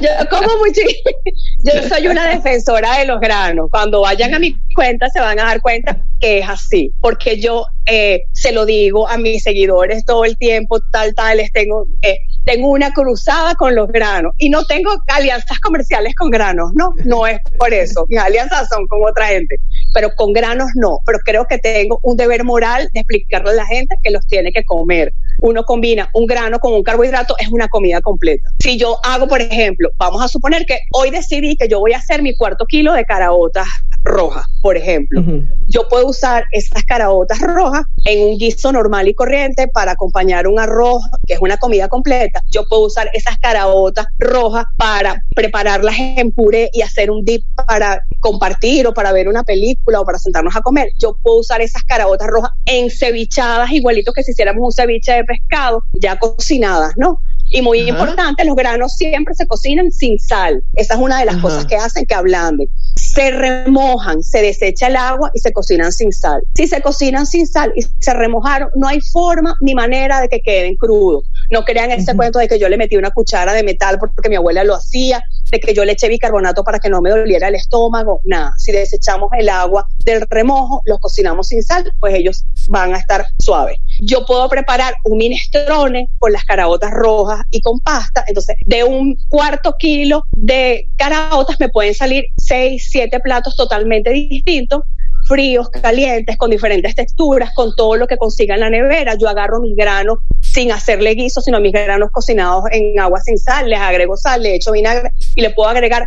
Yo 0.00 0.08
como 0.28 0.48
mucho, 0.58 0.80
yo 1.64 1.88
soy 1.88 2.08
una 2.08 2.28
defensora 2.28 2.98
de 2.98 3.06
los 3.06 3.20
granos. 3.20 3.68
Cuando 3.70 4.00
vayan 4.00 4.34
a 4.34 4.38
mi 4.38 4.56
cuenta 4.74 5.08
se 5.10 5.20
van 5.20 5.38
a 5.38 5.44
dar 5.44 5.60
cuenta 5.60 5.96
que 6.20 6.38
es 6.38 6.48
así, 6.48 6.92
porque 7.00 7.40
yo 7.40 7.66
eh, 7.86 8.22
se 8.32 8.52
lo 8.52 8.64
digo 8.64 9.08
a 9.08 9.18
mis 9.18 9.42
seguidores 9.42 10.04
todo 10.04 10.24
el 10.24 10.36
tiempo, 10.38 10.80
tal, 10.92 11.14
tal, 11.14 11.36
les 11.36 11.50
tengo, 11.52 11.86
eh, 12.02 12.18
tengo 12.44 12.68
una 12.68 12.92
cruzada 12.92 13.54
con 13.54 13.74
los 13.74 13.88
granos. 13.88 14.32
Y 14.38 14.48
no 14.48 14.64
tengo 14.64 14.90
alianzas 15.08 15.58
comerciales 15.60 16.14
con 16.14 16.30
granos, 16.30 16.70
no, 16.74 16.94
no 17.04 17.26
es 17.26 17.38
por 17.58 17.72
eso, 17.72 18.06
mis 18.08 18.20
alianzas 18.20 18.68
son 18.68 18.86
con 18.86 19.00
otra 19.04 19.26
gente, 19.26 19.56
pero 19.94 20.14
con 20.16 20.32
granos 20.32 20.68
no, 20.74 20.98
pero 21.06 21.18
creo 21.24 21.46
que 21.46 21.58
tengo 21.58 21.98
un 22.02 22.16
deber 22.16 22.44
moral 22.44 22.88
de 22.92 23.00
explicarle 23.00 23.50
a 23.50 23.54
la 23.54 23.66
gente 23.66 23.96
que 24.02 24.10
los 24.10 24.26
tiene 24.26 24.52
que 24.52 24.64
comer. 24.64 25.12
Uno 25.42 25.64
combina 25.64 26.08
un 26.14 26.26
grano 26.26 26.58
con 26.58 26.72
un 26.72 26.82
carbohidrato, 26.82 27.34
es 27.38 27.48
una 27.48 27.68
comida 27.68 28.00
completa. 28.00 28.48
Si 28.60 28.78
yo 28.78 28.98
hago, 29.04 29.26
por 29.26 29.40
ejemplo, 29.40 29.90
vamos 29.96 30.22
a 30.22 30.28
suponer 30.28 30.64
que 30.66 30.78
hoy 30.92 31.10
decidí 31.10 31.56
que 31.56 31.68
yo 31.68 31.80
voy 31.80 31.92
a 31.92 31.98
hacer 31.98 32.22
mi 32.22 32.36
cuarto 32.36 32.64
kilo 32.64 32.92
de 32.92 33.04
caraotas 33.04 33.66
rojas, 34.04 34.44
por 34.62 34.76
ejemplo. 34.76 35.22
Yo 35.68 35.88
puedo 35.88 36.08
usar 36.08 36.44
esas 36.52 36.82
caraotas 36.84 37.38
rojas 37.40 37.84
en 38.04 38.28
un 38.28 38.38
guiso 38.38 38.72
normal 38.72 39.08
y 39.08 39.14
corriente 39.14 39.68
para 39.68 39.92
acompañar 39.92 40.46
un 40.46 40.58
arroz, 40.58 41.02
que 41.26 41.34
es 41.34 41.40
una 41.40 41.56
comida 41.56 41.88
completa. 41.88 42.42
Yo 42.50 42.64
puedo 42.68 42.82
usar 42.86 43.08
esas 43.14 43.38
caraotas 43.38 44.06
rojas 44.18 44.64
para 44.76 45.22
prepararlas 45.34 45.94
en 45.98 46.32
puré 46.32 46.70
y 46.72 46.82
hacer 46.82 47.10
un 47.10 47.24
dip 47.24 47.44
para 47.66 48.02
compartir 48.20 48.86
o 48.86 48.94
para 48.94 49.12
ver 49.12 49.28
una 49.28 49.44
película 49.44 50.00
o 50.00 50.04
para 50.04 50.18
sentarnos 50.18 50.54
a 50.56 50.60
comer. 50.60 50.92
Yo 50.98 51.16
puedo 51.22 51.38
usar 51.38 51.60
esas 51.60 51.82
caraotas 51.84 52.28
rojas 52.28 52.50
encebichadas, 52.66 53.70
igualito 53.70 54.12
que 54.12 54.22
si 54.22 54.32
hiciéramos 54.32 54.62
un 54.62 54.72
ceviche 54.72 55.12
de 55.12 55.24
pescado, 55.32 55.82
ya 55.94 56.16
cocinadas, 56.16 56.92
¿no? 56.96 57.18
Y 57.50 57.60
muy 57.60 57.80
importante, 57.80 58.44
los 58.44 58.56
granos 58.56 58.94
siempre 58.96 59.34
se 59.34 59.46
cocinan 59.46 59.92
sin 59.92 60.18
sal. 60.18 60.62
Esa 60.74 60.94
es 60.94 61.00
una 61.00 61.18
de 61.18 61.26
las 61.26 61.36
cosas 61.36 61.66
que 61.66 61.76
hacen 61.76 62.06
que 62.06 62.14
ablanden. 62.14 62.66
Se 63.14 63.30
remojan, 63.30 64.22
se 64.22 64.40
desecha 64.40 64.86
el 64.86 64.96
agua 64.96 65.30
y 65.34 65.40
se 65.40 65.52
cocinan 65.52 65.92
sin 65.92 66.12
sal. 66.12 66.42
Si 66.54 66.66
se 66.66 66.80
cocinan 66.80 67.26
sin 67.26 67.46
sal 67.46 67.72
y 67.76 67.82
se 67.82 68.14
remojaron, 68.14 68.70
no 68.74 68.88
hay 68.88 69.00
forma 69.00 69.54
ni 69.60 69.74
manera 69.74 70.20
de 70.20 70.28
que 70.28 70.40
queden 70.40 70.76
crudos. 70.76 71.24
No 71.50 71.64
crean 71.64 71.90
ese 71.90 72.14
cuento 72.16 72.38
de 72.38 72.48
que 72.48 72.58
yo 72.58 72.68
le 72.68 72.78
metí 72.78 72.96
una 72.96 73.10
cuchara 73.10 73.52
de 73.52 73.62
metal 73.62 73.98
porque 73.98 74.30
mi 74.30 74.36
abuela 74.36 74.64
lo 74.64 74.74
hacía, 74.74 75.22
de 75.50 75.60
que 75.60 75.74
yo 75.74 75.84
le 75.84 75.92
eché 75.92 76.08
bicarbonato 76.08 76.64
para 76.64 76.78
que 76.78 76.88
no 76.88 77.02
me 77.02 77.10
doliera 77.10 77.48
el 77.48 77.54
estómago, 77.54 78.20
nada. 78.24 78.54
Si 78.56 78.72
desechamos 78.72 79.28
el 79.38 79.50
agua 79.50 79.86
del 80.04 80.22
remojo, 80.30 80.80
los 80.86 80.98
cocinamos 80.98 81.48
sin 81.48 81.62
sal, 81.62 81.92
pues 82.00 82.14
ellos 82.14 82.44
van 82.68 82.94
a 82.94 82.98
estar 82.98 83.26
suaves. 83.38 83.76
Yo 84.00 84.24
puedo 84.24 84.48
preparar 84.48 84.94
un 85.04 85.18
minestrone 85.18 86.08
con 86.18 86.32
las 86.32 86.44
caraotas 86.44 86.90
rojas 86.90 87.42
y 87.50 87.60
con 87.60 87.80
pasta, 87.80 88.24
entonces 88.26 88.56
de 88.64 88.84
un 88.84 89.16
cuarto 89.28 89.74
kilo 89.78 90.24
de 90.32 90.88
caraotas 90.96 91.60
me 91.60 91.68
pueden 91.68 91.94
salir 91.94 92.24
seis, 92.38 92.88
siete 93.02 93.20
platos 93.20 93.56
totalmente 93.56 94.10
distintos 94.10 94.82
fríos, 95.26 95.68
calientes, 95.70 96.36
con 96.36 96.50
diferentes 96.50 96.94
texturas, 96.94 97.50
con 97.54 97.74
todo 97.76 97.96
lo 97.96 98.06
que 98.06 98.16
consiga 98.16 98.54
en 98.54 98.60
la 98.60 98.70
nevera. 98.70 99.16
Yo 99.20 99.28
agarro 99.28 99.60
mis 99.60 99.76
granos 99.76 100.18
sin 100.40 100.72
hacerle 100.72 101.14
guiso, 101.14 101.40
sino 101.40 101.60
mis 101.60 101.72
granos 101.72 102.10
cocinados 102.10 102.64
en 102.70 102.98
agua 102.98 103.20
sin 103.20 103.38
sal, 103.38 103.68
les 103.68 103.78
agrego 103.78 104.16
sal, 104.16 104.42
le 104.42 104.56
echo 104.56 104.72
vinagre 104.72 105.10
y 105.34 105.42
le 105.42 105.50
puedo 105.50 105.70
agregar 105.70 106.04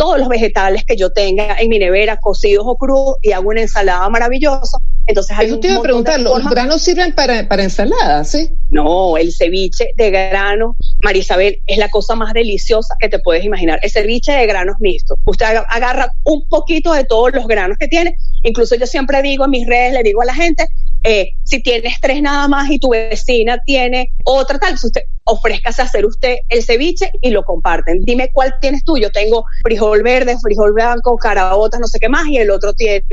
todos 0.00 0.18
los 0.18 0.28
vegetales 0.30 0.82
que 0.86 0.96
yo 0.96 1.10
tenga 1.10 1.58
en 1.60 1.68
mi 1.68 1.78
nevera, 1.78 2.16
cocidos 2.16 2.64
o 2.66 2.74
crudos, 2.74 3.16
y 3.20 3.32
hago 3.32 3.50
una 3.50 3.60
ensalada 3.60 4.08
maravillosa. 4.08 4.78
Entonces, 5.06 5.36
Eso 5.38 5.60
te 5.60 5.68
iba 5.68 5.76
a 5.76 5.82
preguntar, 5.82 6.18
¿los 6.20 6.48
granos 6.48 6.80
sirven 6.80 7.14
para, 7.14 7.46
para 7.46 7.64
ensaladas, 7.64 8.30
sí? 8.30 8.48
No, 8.70 9.18
el 9.18 9.30
ceviche 9.30 9.90
de 9.96 10.10
grano, 10.10 10.74
Marisabel, 11.02 11.60
es 11.66 11.76
la 11.76 11.90
cosa 11.90 12.14
más 12.14 12.32
deliciosa 12.32 12.94
que 12.98 13.10
te 13.10 13.18
puedes 13.18 13.44
imaginar. 13.44 13.78
El 13.82 13.90
ceviche 13.90 14.32
de 14.32 14.46
granos 14.46 14.76
mixtos. 14.80 15.18
Usted 15.26 15.44
agarra 15.68 16.10
un 16.24 16.48
poquito 16.48 16.94
de 16.94 17.04
todos 17.04 17.34
los 17.34 17.46
granos 17.46 17.76
que 17.78 17.88
tiene. 17.88 18.16
Incluso 18.42 18.76
yo 18.76 18.86
siempre 18.86 19.20
digo 19.20 19.44
en 19.44 19.50
mis 19.50 19.66
redes, 19.66 19.92
le 19.92 20.02
digo 20.02 20.22
a 20.22 20.24
la 20.24 20.34
gente, 20.34 20.66
eh, 21.04 21.32
si 21.44 21.62
tienes 21.62 22.00
tres 22.00 22.22
nada 22.22 22.48
más 22.48 22.70
y 22.70 22.78
tu 22.78 22.88
vecina 22.88 23.58
tiene 23.66 24.10
otra 24.24 24.58
tal, 24.58 24.78
si 24.78 24.86
usted 24.86 25.02
ofrézcase 25.30 25.82
a 25.82 25.84
hacer 25.84 26.04
usted 26.04 26.36
el 26.48 26.62
ceviche 26.62 27.10
y 27.20 27.30
lo 27.30 27.44
comparten. 27.44 28.02
Dime 28.02 28.30
cuál 28.32 28.54
tienes 28.60 28.84
tú. 28.84 28.96
Yo 28.98 29.10
tengo 29.10 29.44
frijol 29.62 30.02
verde, 30.02 30.36
frijol 30.42 30.72
blanco, 30.72 31.16
caraotas, 31.16 31.80
no 31.80 31.86
sé 31.86 31.98
qué 31.98 32.08
más, 32.08 32.26
y 32.26 32.38
el 32.38 32.50
otro 32.50 32.72
tiene 32.74 33.04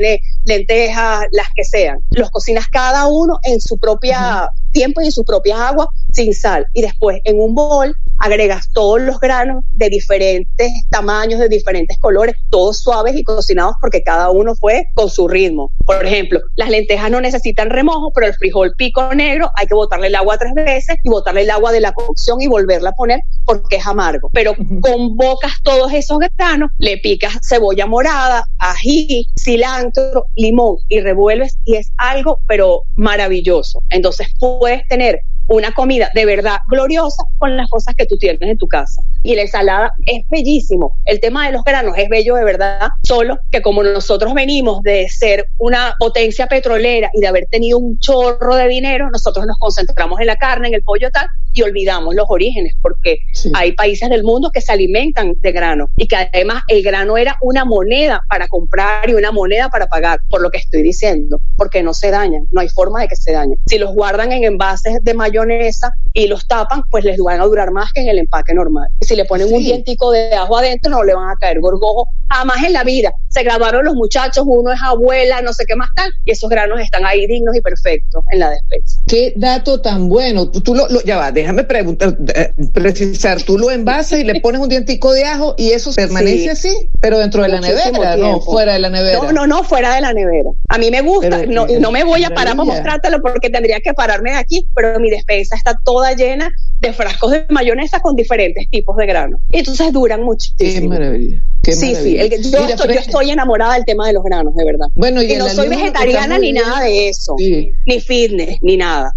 lentejas, 0.44 1.26
las 1.30 1.48
que 1.54 1.64
sean. 1.64 1.98
Los 2.10 2.30
cocinas 2.30 2.68
cada 2.68 3.06
uno 3.06 3.38
en 3.42 3.60
su 3.60 3.78
propia 3.78 4.50
tiempo 4.78 5.00
y 5.00 5.06
en 5.06 5.12
su 5.12 5.24
propia 5.24 5.68
agua 5.68 5.88
sin 6.12 6.32
sal. 6.32 6.66
Y 6.72 6.82
después 6.82 7.20
en 7.24 7.40
un 7.40 7.54
bol 7.54 7.94
agregas 8.18 8.68
todos 8.72 9.00
los 9.00 9.18
granos 9.20 9.64
de 9.70 9.88
diferentes 9.88 10.72
tamaños, 10.90 11.40
de 11.40 11.48
diferentes 11.48 11.98
colores, 11.98 12.34
todos 12.50 12.80
suaves 12.80 13.16
y 13.16 13.22
cocinados 13.22 13.74
porque 13.80 14.02
cada 14.02 14.30
uno 14.30 14.54
fue 14.54 14.86
con 14.94 15.08
su 15.08 15.28
ritmo. 15.28 15.70
Por 15.86 16.04
ejemplo, 16.04 16.40
las 16.56 16.68
lentejas 16.68 17.10
no 17.10 17.20
necesitan 17.20 17.70
remojo, 17.70 18.12
pero 18.12 18.26
el 18.26 18.34
frijol 18.34 18.72
pico 18.76 19.14
negro 19.14 19.50
hay 19.54 19.66
que 19.66 19.74
botarle 19.74 20.08
el 20.08 20.14
agua 20.14 20.36
tres 20.36 20.52
veces 20.54 20.96
y 21.02 21.08
botarle 21.08 21.42
el 21.42 21.50
agua 21.50 21.72
de 21.72 21.80
la 21.80 21.92
cocción 21.92 22.42
y 22.42 22.48
volverla 22.48 22.90
a 22.90 22.92
poner 22.92 23.20
porque 23.44 23.76
es 23.76 23.86
amargo. 23.86 24.30
Pero 24.32 24.54
convocas 24.80 25.52
todos 25.62 25.92
esos 25.92 26.18
granos, 26.36 26.70
le 26.78 26.98
picas 26.98 27.38
cebolla 27.48 27.86
morada, 27.86 28.44
ají, 28.58 29.26
cilantro, 29.40 30.26
limón 30.36 30.76
y 30.88 31.00
revuelves 31.00 31.56
y 31.64 31.76
es 31.76 31.92
algo 31.96 32.40
pero 32.46 32.82
maravilloso. 32.96 33.82
Entonces 33.90 34.28
puedes 34.38 34.67
tener 34.88 35.20
una 35.48 35.72
comida 35.72 36.10
de 36.14 36.24
verdad 36.24 36.58
gloriosa 36.68 37.24
con 37.38 37.56
las 37.56 37.68
cosas 37.68 37.94
que 37.96 38.06
tú 38.06 38.16
tienes 38.16 38.40
en 38.42 38.58
tu 38.58 38.66
casa. 38.66 39.02
Y 39.22 39.34
la 39.34 39.42
ensalada 39.42 39.92
es 40.06 40.24
bellísimo. 40.30 40.96
El 41.04 41.20
tema 41.20 41.46
de 41.46 41.52
los 41.52 41.64
granos 41.64 41.94
es 41.96 42.08
bello 42.08 42.36
de 42.36 42.44
verdad, 42.44 42.88
solo 43.02 43.38
que 43.50 43.62
como 43.62 43.82
nosotros 43.82 44.34
venimos 44.34 44.82
de 44.82 45.08
ser 45.08 45.46
una 45.58 45.94
potencia 45.98 46.46
petrolera 46.46 47.10
y 47.14 47.20
de 47.20 47.26
haber 47.26 47.46
tenido 47.50 47.78
un 47.78 47.98
chorro 47.98 48.54
de 48.54 48.68
dinero, 48.68 49.10
nosotros 49.10 49.46
nos 49.46 49.58
concentramos 49.58 50.20
en 50.20 50.26
la 50.26 50.36
carne, 50.36 50.68
en 50.68 50.74
el 50.74 50.82
pollo 50.82 51.10
tal, 51.10 51.26
y 51.52 51.62
olvidamos 51.62 52.14
los 52.14 52.26
orígenes, 52.28 52.74
porque 52.80 53.18
hay 53.54 53.72
países 53.72 54.08
del 54.10 54.22
mundo 54.22 54.50
que 54.52 54.60
se 54.60 54.72
alimentan 54.72 55.34
de 55.40 55.52
grano 55.52 55.86
y 55.96 56.06
que 56.06 56.16
además 56.16 56.62
el 56.68 56.82
grano 56.82 57.16
era 57.16 57.36
una 57.40 57.64
moneda 57.64 58.22
para 58.28 58.48
comprar 58.48 59.08
y 59.10 59.14
una 59.14 59.32
moneda 59.32 59.68
para 59.68 59.86
pagar, 59.86 60.20
por 60.30 60.40
lo 60.40 60.50
que 60.50 60.58
estoy 60.58 60.82
diciendo, 60.82 61.40
porque 61.56 61.82
no 61.82 61.94
se 61.94 62.10
dañan, 62.10 62.46
no 62.52 62.60
hay 62.60 62.68
forma 62.68 63.00
de 63.00 63.08
que 63.08 63.16
se 63.16 63.32
dañen. 63.32 63.58
Si 63.66 63.78
los 63.78 63.94
guardan 63.94 64.32
en 64.32 64.44
envases 64.44 64.98
de 65.02 65.14
mayonesa 65.38 65.92
y 66.14 66.26
los 66.26 66.46
tapan, 66.46 66.82
pues 66.90 67.04
les 67.04 67.18
van 67.18 67.40
a 67.40 67.44
durar 67.44 67.70
más 67.70 67.92
que 67.92 68.00
en 68.00 68.08
el 68.08 68.18
empaque 68.18 68.54
normal. 68.54 68.88
Si 69.00 69.14
le 69.14 69.24
ponen 69.24 69.52
un 69.52 69.62
dientico 69.62 70.10
de 70.10 70.34
ajo 70.34 70.56
adentro, 70.56 70.90
no 70.90 71.04
le 71.04 71.14
van 71.14 71.30
a 71.30 71.36
caer 71.36 71.60
gorgojo 71.60 72.08
jamás 72.28 72.62
en 72.64 72.72
la 72.72 72.84
vida. 72.84 73.12
Se 73.28 73.42
graduaron 73.42 73.84
los 73.84 73.94
muchachos, 73.94 74.44
uno 74.46 74.72
es 74.72 74.80
abuela, 74.82 75.40
no 75.42 75.52
sé 75.52 75.64
qué 75.66 75.76
más 75.76 75.88
tal, 75.94 76.10
y 76.24 76.32
esos 76.32 76.50
granos 76.50 76.80
están 76.80 77.06
ahí 77.06 77.26
dignos 77.26 77.56
y 77.56 77.60
perfectos 77.60 78.22
en 78.32 78.40
la 78.40 78.50
despensa. 78.50 79.00
Qué 79.06 79.32
dato 79.36 79.80
tan 79.80 80.08
bueno. 80.08 80.50
Tú, 80.50 80.74
lo, 80.74 80.88
ya 81.04 81.16
va, 81.16 81.30
déjame 81.30 81.64
preguntar, 81.64 82.16
eh, 82.34 82.52
precisar, 82.72 83.42
tú 83.42 83.58
lo 83.58 83.70
envasas 83.70 84.20
y 84.20 84.24
le 84.24 84.40
pones 84.40 84.60
un 84.60 84.68
dientico 84.68 85.12
de 85.12 85.24
ajo 85.24 85.54
y 85.56 85.70
eso 85.70 85.92
permanece 85.94 86.50
así, 86.50 86.90
pero 87.00 87.18
dentro 87.18 87.42
de 87.42 87.48
la 87.48 87.60
nevera, 87.60 88.16
no, 88.16 88.40
fuera 88.40 88.72
de 88.74 88.78
la 88.80 88.90
nevera. 88.90 89.18
No, 89.22 89.32
no, 89.32 89.46
no, 89.46 89.62
fuera 89.62 89.94
de 89.94 90.00
la 90.00 90.12
nevera. 90.12 90.50
A 90.68 90.78
mí 90.78 90.90
me 90.90 91.00
gusta, 91.00 91.46
no, 91.46 91.66
no 91.66 91.92
me 91.92 92.04
voy 92.04 92.24
a 92.24 92.30
parar 92.30 92.56
para 92.56 92.64
mostrártelo 92.64 93.20
porque 93.20 93.50
tendría 93.50 93.80
que 93.80 93.94
pararme 93.94 94.30
de 94.30 94.36
aquí, 94.36 94.68
pero 94.74 94.98
mi 95.00 95.10
despensa 95.10 95.27
está 95.28 95.78
toda 95.84 96.14
llena 96.14 96.50
de 96.80 96.92
frascos 96.92 97.32
de 97.32 97.46
mayonesa 97.50 98.00
con 98.00 98.16
diferentes 98.16 98.68
tipos 98.70 98.96
de 98.96 99.06
granos. 99.06 99.40
Entonces 99.50 99.92
duran 99.92 100.22
muchísimo. 100.22 100.90
Qué 100.90 100.98
maravilla. 100.98 101.42
Qué 101.62 101.72
sí, 101.72 101.94
sí, 101.94 102.16
yo, 102.16 102.24
estoy, 102.24 102.94
yo, 102.94 103.00
estoy, 103.00 103.30
enamorada 103.30 103.74
del 103.74 103.84
tema 103.84 104.06
de 104.06 104.12
los 104.12 104.22
granos, 104.22 104.54
de 104.54 104.64
verdad. 104.64 104.86
Bueno, 104.94 105.22
y, 105.22 105.34
no 105.36 105.48
soy 105.48 105.68
vegetariana 105.68 106.38
ni 106.38 106.52
nada 106.52 106.82
de 106.82 107.08
eso, 107.08 107.34
ni 107.38 108.00
fitness, 108.00 108.58
ni 108.62 108.76
nada. 108.76 109.12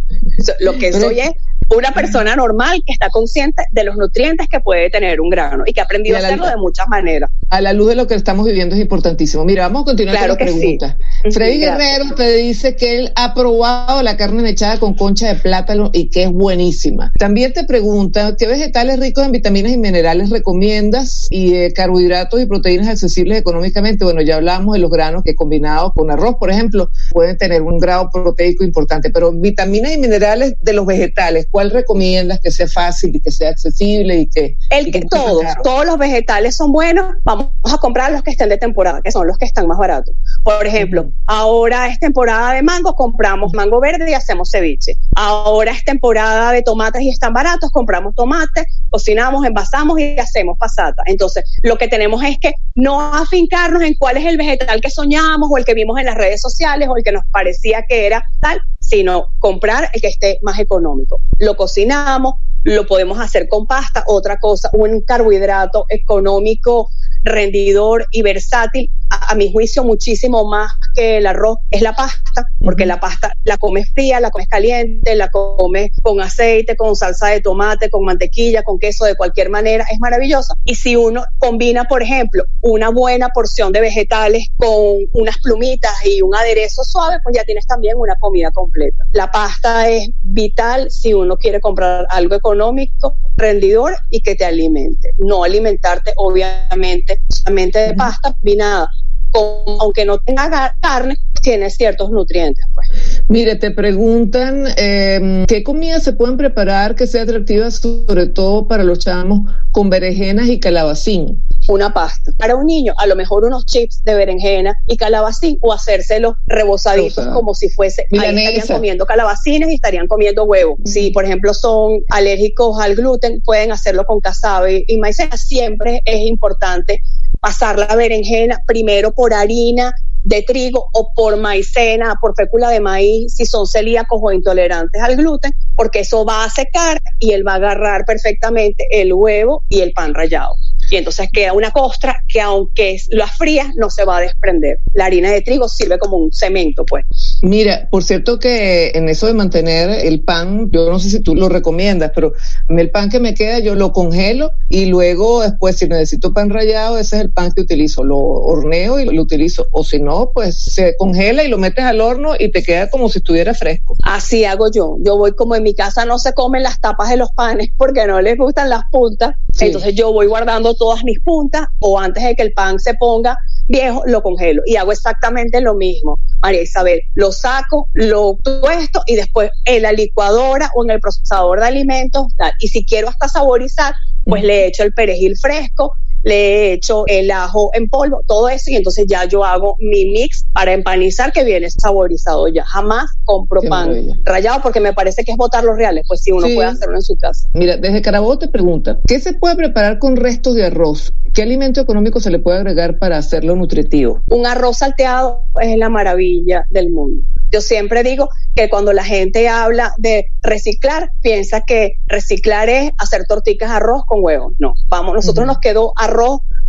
Lo 0.60 0.78
que 0.78 0.91
soy 0.91 1.19
es 1.19 1.32
una 1.75 1.91
persona 1.91 2.36
normal 2.36 2.84
que 2.86 2.93
está 2.93 3.10
consciente 3.10 3.63
de 3.71 3.84
los 3.84 3.95
nutrientes 3.95 4.47
que 4.49 4.60
puede 4.60 4.89
tener 4.89 5.21
un 5.21 5.29
grano 5.29 5.63
y 5.65 5.73
que 5.73 5.81
ha 5.81 5.86
aprendido 5.86 6.17
a, 6.17 6.19
hacerlo 6.19 6.47
de 6.47 6.57
muchas 6.57 6.88
maneras. 6.88 7.29
A 7.49 7.62
la 7.62 7.73
luz 7.73 7.89
de 7.89 7.95
lo 7.95 8.07
que 8.07 8.15
estamos 8.15 8.45
viviendo 8.45 8.75
es 8.75 8.81
importantísimo. 8.81 9.45
Mira, 9.45 9.63
vamos 9.63 9.84
a 9.84 9.86
continuar 9.86 10.17
con 10.19 10.27
la 10.27 10.38
pregunta. 10.38 10.97
Freddy 11.31 11.60
Guerrero 11.60 12.15
te 12.15 12.36
dice 12.36 12.75
que 12.75 12.97
él 12.97 13.12
ha 13.15 13.34
probado 13.34 14.01
la 14.03 14.17
carne 14.17 14.41
mechada 14.41 14.79
con 14.79 14.93
concha 14.95 15.27
de 15.27 15.36
plátano 15.36 15.89
y 15.93 16.10
que 16.10 16.23
es 16.23 16.31
buenísima. 16.31 17.12
También 17.17 17.53
te 17.53 17.63
pregunta 17.63 18.36
qué 18.38 18.47
vegetales 18.47 18.99
ricos 18.99 19.25
en 19.25 19.31
vitaminas 19.31 19.71
y 19.71 19.77
minerales 19.77 20.29
recomiendas 20.29 21.27
y 21.29 21.55
eh, 21.55 21.73
carbohidratos 21.73 22.41
y 22.41 22.45
proteínas 22.45 22.88
accesibles 22.88 23.38
económicamente. 23.38 24.03
Bueno, 24.03 24.21
ya 24.21 24.36
hablamos 24.36 24.73
de 24.73 24.79
los 24.79 24.89
granos 24.89 25.23
que 25.23 25.36
combinados 25.36 25.93
con 25.93 26.12
arroz, 26.12 26.36
por 26.39 26.51
ejemplo, 26.51 26.89
pueden 27.12 27.38
tener 27.38 27.62
un 27.62 27.79
grado 27.79 28.10
proteico 28.12 28.63
importante, 28.63 29.10
pero 29.10 29.31
vitaminas 29.31 29.93
y 29.93 29.97
minerales 29.97 30.55
de 30.62 30.73
los 30.73 30.86
vegetales, 30.86 31.47
¿cuál 31.49 31.61
recomiendas 31.69 32.39
que 32.39 32.52
sea 32.52 32.67
fácil 32.67 33.15
y 33.15 33.19
que 33.19 33.32
sea 33.32 33.50
accesible 33.50 34.17
y 34.17 34.28
que... 34.28 34.58
El 34.69 34.91
que, 34.91 35.02
todos, 35.02 35.43
todos 35.63 35.86
los 35.86 35.97
vegetales 35.97 36.58
son 36.58 36.71
buenos, 36.71 37.15
vamos 37.24 37.52
a 37.63 37.78
comprar 37.78 38.12
los 38.12 38.24
que 38.24 38.32
estén 38.32 38.50
de 38.50 38.58
temporada, 38.58 39.02
que 39.04 39.12
son 39.12 39.28
los 39.28 39.38
que 39.38 39.45
están 39.45 39.67
más 39.67 39.78
baratos. 39.78 40.15
Por 40.43 40.65
ejemplo, 40.65 41.12
ahora 41.28 41.88
es 41.88 42.00
temporada 42.00 42.54
de 42.54 42.63
mango, 42.63 42.95
compramos 42.95 43.54
mango 43.54 43.80
verde 43.80 44.10
y 44.10 44.13
hacemos 44.13 44.50
ceviche. 44.52 44.95
Ahora 45.15 45.71
es 45.71 45.84
temporada 45.84 46.52
de 46.52 46.62
tomates 46.63 47.02
y 47.02 47.10
están 47.10 47.34
baratos, 47.34 47.69
compramos 47.71 48.15
tomates, 48.15 48.65
cocinamos, 48.89 49.45
envasamos 49.45 50.00
y 50.00 50.17
hacemos 50.17 50.58
pasata. 50.58 51.04
Entonces, 51.06 51.43
lo 51.62 51.78
que 51.78 51.88
tenemos 51.88 52.24
es 52.24 52.38
que 52.39 52.54
no 52.76 53.02
afincarnos 53.13 53.82
en 53.84 53.95
cuál 53.95 54.17
es 54.17 54.26
el 54.26 54.38
vegetal 54.38 54.82
que 54.82 54.89
soñamos 54.89 55.50
o 55.52 55.58
el 55.58 55.65
que 55.65 55.74
vimos 55.74 56.00
en 56.00 56.06
las 56.06 56.15
redes 56.15 56.41
sociales 56.41 56.88
o 56.89 56.97
el 56.97 57.04
que 57.04 57.12
nos 57.12 57.26
parecía 57.32 57.84
que 57.88 58.06
era 58.06 58.24
tal, 58.39 58.60
sino 58.91 59.27
comprar 59.39 59.89
el 59.93 60.01
que 60.01 60.10
esté 60.10 60.38
más 60.41 60.60
económico. 60.60 61.21
Lo 61.39 61.56
cocinamos, 61.56 62.36
lo 62.63 62.86
podemos 62.86 63.19
hacer 63.19 63.47
con 63.47 63.65
pasta, 63.65 64.04
otra 64.06 64.38
cosa, 64.38 64.69
un 64.73 64.99
carbohidrato 64.99 65.86
económico 65.88 66.89
rendidor 67.23 68.06
y 68.12 68.21
versátil, 68.21 68.89
a, 69.10 69.36
mi 69.36 69.51
juicio 69.51 69.84
muchísimo 69.84 70.45
más 70.45 70.71
que 70.95 71.17
el 71.17 71.27
arroz, 71.27 71.60
es 71.69 71.82
la 71.82 71.93
pasta, 71.93 72.45
porque 72.60 72.86
la 72.86 72.99
pasta 72.99 73.34
la 73.43 73.58
comes 73.58 73.91
fría, 73.93 74.19
la 74.19 74.32
comes 74.32 74.47
caliente, 74.47 75.15
la 75.15 75.30
comes 75.30 75.91
con 76.01 76.21
aceite, 76.21 76.75
con 76.75 76.95
salsa 76.95 77.27
de 77.27 77.41
tomate, 77.41 77.89
con 77.89 78.06
mantequilla, 78.06 78.63
con 78.63 78.80
queso, 78.80 79.06
de 79.06 79.15
cualquier 79.15 79.49
manera, 79.49 79.86
es 79.91 79.99
maravillosa. 79.99 80.56
Y 80.65 80.75
si 80.75 80.95
uno 80.95 81.23
combina, 81.39 81.86
por 81.86 82.01
ejemplo, 82.01 82.43
una 82.62 82.89
buena 82.89 83.30
porción 83.30 83.71
de 83.71 83.82
vegetales 83.82 84.47
con 84.58 84.97
unas 85.13 85.38
plumitas 85.39 85.93
y 86.06 86.21
un 86.21 86.34
aderezo 86.36 86.84
suave, 86.84 87.17
pues 87.23 87.36
ya 87.36 87.43
tienes 87.43 87.67
también 87.67 87.97
una 87.97 88.15
comida 88.15 88.51
completa. 88.51 88.81
La 89.13 89.32
pasta 89.32 89.89
es 89.89 90.10
vital 90.22 90.89
si 90.89 91.13
uno 91.13 91.38
quiere 91.38 91.60
comprar 91.60 92.08
algo 92.10 92.36
económico, 92.36 93.15
rendidor 93.38 93.94
y 94.10 94.22
que 94.22 94.36
te 94.36 94.46
alimente. 94.46 95.12
No 95.17 95.44
alimentarte, 95.44 96.13
obviamente, 96.17 97.20
solamente 97.30 97.80
de 97.80 97.94
pasta 97.94 98.34
combinada, 98.34 98.89
aunque 99.34 100.06
no 100.06 100.20
tenga 100.20 100.76
carne, 100.82 101.15
tiene 101.41 101.70
ciertos 101.70 102.12
nutrientes. 102.12 102.63
Pues. 102.74 103.24
Mire, 103.28 103.56
te 103.56 103.72
preguntan 103.72 104.65
em, 104.78 105.46
qué 105.46 105.63
comidas 105.63 106.04
se 106.04 106.13
pueden 106.13 106.38
preparar 106.38 106.96
que 106.96 107.08
sea 107.08 107.24
atractiva, 107.24 107.72
sobre 107.72 108.28
todo 108.28 108.67
para 108.67 108.84
los 108.84 109.00
chamos, 109.00 109.52
con 109.72 109.89
berenjenas 109.89 110.48
y 110.48 110.60
calabacín. 110.60 111.44
Una 111.71 111.93
pasta. 111.93 112.31
Para 112.38 112.55
un 112.55 112.65
niño, 112.65 112.93
a 112.97 113.07
lo 113.07 113.15
mejor 113.15 113.45
unos 113.45 113.65
chips 113.65 114.03
de 114.03 114.15
berenjena 114.15 114.75
y 114.88 114.97
calabacín 114.97 115.57
o 115.62 115.73
hacérselos 115.73 116.36
rebozaditos 116.47 117.27
como 117.27 117.53
si 117.53 117.69
fuese, 117.69 118.07
ahí 118.12 118.36
estarían 118.36 118.67
comiendo 118.67 119.05
calabacines 119.05 119.69
y 119.69 119.75
estarían 119.75 120.07
comiendo 120.07 120.43
huevo. 120.43 120.77
Si, 120.86 121.12
por 121.12 121.25
ejemplo, 121.25 121.53
son 121.53 121.99
alérgicos 122.10 122.79
al 122.79 122.95
gluten, 122.95 123.41
pueden 123.41 123.71
hacerlo 123.71 124.05
con 124.05 124.19
casabe 124.19 124.84
y 124.88 124.97
maicena. 124.97 125.38
Siempre 125.38 126.01
es 126.05 126.19
importante 126.21 127.01
pasar 127.39 127.79
la 127.79 127.95
berenjena 127.95 128.60
primero 128.67 129.12
por 129.12 129.34
harina 129.34 129.93
de 130.23 130.43
trigo 130.43 130.88
o 130.93 131.12
por 131.15 131.38
maicena, 131.38 132.15
por 132.21 132.36
fécula 132.36 132.69
de 132.69 132.79
maíz, 132.79 133.34
si 133.34 133.45
son 133.45 133.65
celíacos 133.65 134.19
o 134.21 134.31
intolerantes 134.31 135.01
al 135.01 135.15
gluten, 135.15 135.51
porque 135.75 136.01
eso 136.01 136.25
va 136.25 136.43
a 136.43 136.49
secar 136.49 137.01
y 137.17 137.31
él 137.31 137.47
va 137.47 137.53
a 137.53 137.55
agarrar 137.55 138.05
perfectamente 138.05 138.86
el 138.91 139.13
huevo 139.13 139.63
y 139.69 139.81
el 139.81 139.93
pan 139.93 140.13
rallado 140.13 140.53
y 140.91 140.97
entonces 140.97 141.30
queda 141.32 141.54
una 141.54 141.71
costra 141.71 142.23
que 142.27 142.41
aunque 142.41 142.97
la 143.12 143.25
frías 143.27 143.69
no 143.77 143.89
se 143.89 144.04
va 144.04 144.17
a 144.17 144.21
desprender. 144.21 144.77
La 144.93 145.06
harina 145.06 145.32
de 145.32 145.41
trigo 145.41 145.69
sirve 145.69 145.97
como 145.97 146.17
un 146.17 146.34
cemento, 146.34 146.86
pues. 146.86 147.06
Mira, 147.41 147.88
por 147.89 148.04
cierto 148.04 148.39
que 148.39 148.91
en 148.93 149.08
eso 149.08 149.25
de 149.25 149.34
mantener 149.34 149.89
el 150.06 150.21
pan, 150.21 150.69
yo 150.71 150.89
no 150.89 150.99
sé 150.99 151.10
si 151.10 151.21
tú 151.21 151.34
lo 151.34 151.47
recomiendas, 151.47 152.12
pero 152.13 152.34
el 152.67 152.91
pan 152.91 153.10
que 153.10 153.21
me 153.21 153.34
queda 153.34 153.60
yo 153.60 153.75
lo 153.75 153.93
congelo 153.93 154.51
y 154.69 154.86
luego 154.86 155.41
después 155.41 155.77
si 155.77 155.88
necesito 155.88 156.34
pan 156.34 156.49
rallado, 156.49 156.97
ese 156.97 157.15
es 157.15 157.21
el 157.21 157.32
pan 157.32 157.54
que 157.54 157.62
utilizo, 157.62 158.04
lo 158.04 158.17
horneo 158.17 158.99
y 158.99 159.06
lo 159.06 159.21
utilizo, 159.21 159.67
o 159.71 159.86
si 159.86 159.99
no, 159.99 160.32
pues 160.34 160.62
se 160.62 160.95
congela 160.97 161.43
y 161.43 161.47
lo 161.47 161.58
metes 161.58 161.86
al 161.86 162.01
horno 162.01 162.34
y 162.38 162.51
te 162.51 162.63
queda 162.63 162.89
como 162.89 163.08
si 163.08 163.19
estuviera 163.19 163.54
fresco. 163.54 163.95
Así 164.04 164.43
hago 164.43 164.69
yo. 164.69 164.97
Yo 164.99 165.17
voy 165.17 165.32
como 165.32 165.56
en 165.56 165.63
mi 165.63 165.73
casa 165.73 166.04
no 166.04 166.19
se 166.19 166.34
comen 166.34 166.63
las 166.63 166.82
tapas 166.82 167.10
de 167.10 167.15
los 167.15 167.32
panes 167.32 167.69
porque 167.77 168.06
no 168.08 168.19
les 168.19 168.38
gustan 168.38 168.69
las 168.69 168.84
puntas, 168.91 169.36
entonces 169.60 169.95
yo 169.95 170.12
voy 170.12 170.27
guardando 170.27 170.75
todas 170.82 171.04
mis 171.04 171.20
puntas 171.20 171.67
o 171.80 172.00
antes 172.00 172.24
de 172.24 172.36
que 172.36 172.41
el 172.41 172.54
pan 172.54 172.80
se 172.80 172.96
ponga 172.96 173.38
viejo, 173.67 174.02
lo 174.08 174.24
congelo. 174.24 174.63
Y 174.65 174.78
hago 174.78 174.91
exactamente 174.91 175.62
lo 175.62 175.76
mismo. 175.76 176.20
María 176.41 176.63
Isabel, 176.63 177.02
lo 177.13 177.32
saco, 177.32 177.88
lo 177.94 178.36
tuesto 178.44 179.04
y 179.06 179.15
después 179.15 179.52
en 179.65 179.84
la 179.84 179.91
licuadora 179.91 180.72
o 180.74 180.84
en 180.84 180.89
el 180.89 181.00
procesador 181.00 181.60
de 181.60 181.67
alimentos, 181.67 182.26
y 182.60 182.67
si 182.70 182.84
quiero 182.84 183.10
hasta 183.10 183.28
saborizar, 183.28 183.94
pues 184.26 184.44
le 184.44 184.65
echo 184.65 184.82
el 184.82 184.91
perejil 184.91 185.38
fresco, 185.38 185.94
le 186.23 186.73
echo 186.73 187.03
el 187.07 187.31
ajo 187.31 187.71
en 187.73 187.89
polvo, 187.89 188.21
todo 188.27 188.49
eso, 188.49 188.69
y 188.71 188.75
entonces 188.75 189.05
ya 189.07 189.25
yo 189.25 189.43
hago 189.43 189.75
mi 189.79 190.05
mix 190.05 190.45
para 190.53 190.73
empanizar 190.73 191.31
que 191.31 191.43
viene 191.43 191.69
saborizado 191.69 192.47
ya. 192.47 192.63
Jamás 192.65 193.12
compro 193.23 193.62
pan 193.62 194.21
rallado 194.23 194.62
porque 194.62 194.79
me 194.79 194.93
parece 194.93 195.23
que 195.23 195.31
es 195.31 195.38
botar 195.38 195.63
los 195.63 195.75
reales, 195.75 196.05
pues 196.07 196.21
si 196.21 196.31
uno 196.31 196.47
puede 196.53 196.69
hacerlo 196.69 196.95
en 196.95 197.01
su 197.01 197.15
casa. 197.15 197.47
Mira, 197.53 197.77
desde 197.77 198.01
Carabobo 198.01 198.38
te 198.38 198.47
pregunta, 198.47 198.99
¿qué 199.07 199.19
se 199.19 199.34
puede 199.34 199.55
preparar 199.55 199.99
con 199.99 200.15
restos 200.15 200.55
de 200.55 200.65
arroz? 200.65 201.13
¿Qué 201.34 201.43
alimento 201.43 201.79
económico 201.79 202.19
se 202.19 202.29
le 202.29 202.39
puede 202.39 202.57
agregar 202.57 202.99
para 202.99 203.17
hacerlo 203.17 203.55
nutritivo? 203.55 204.21
Un 204.27 204.45
arroz 204.45 204.79
salteado 204.79 205.45
es 205.62 205.77
la 205.77 205.88
maravilla 205.88 206.65
del 206.69 206.89
mundo. 206.91 207.23
Yo 207.51 207.62
siempre 207.62 208.03
digo 208.03 208.29
que 208.55 208.69
cuando 208.69 208.93
la 208.93 209.03
gente 209.03 209.49
habla 209.49 209.93
de 209.97 210.27
reciclar, 210.41 211.10
piensa 211.21 211.62
que 211.62 211.93
reciclar 212.07 212.69
es 212.69 212.91
hacer 212.97 213.25
torticas 213.27 213.69
de 213.69 213.75
arroz 213.75 214.03
con 214.05 214.23
huevos. 214.23 214.53
No, 214.57 214.73
vamos, 214.88 215.15
nosotros 215.15 215.45
nos 215.45 215.60
quedó 215.60 215.93
arroz 215.97 216.11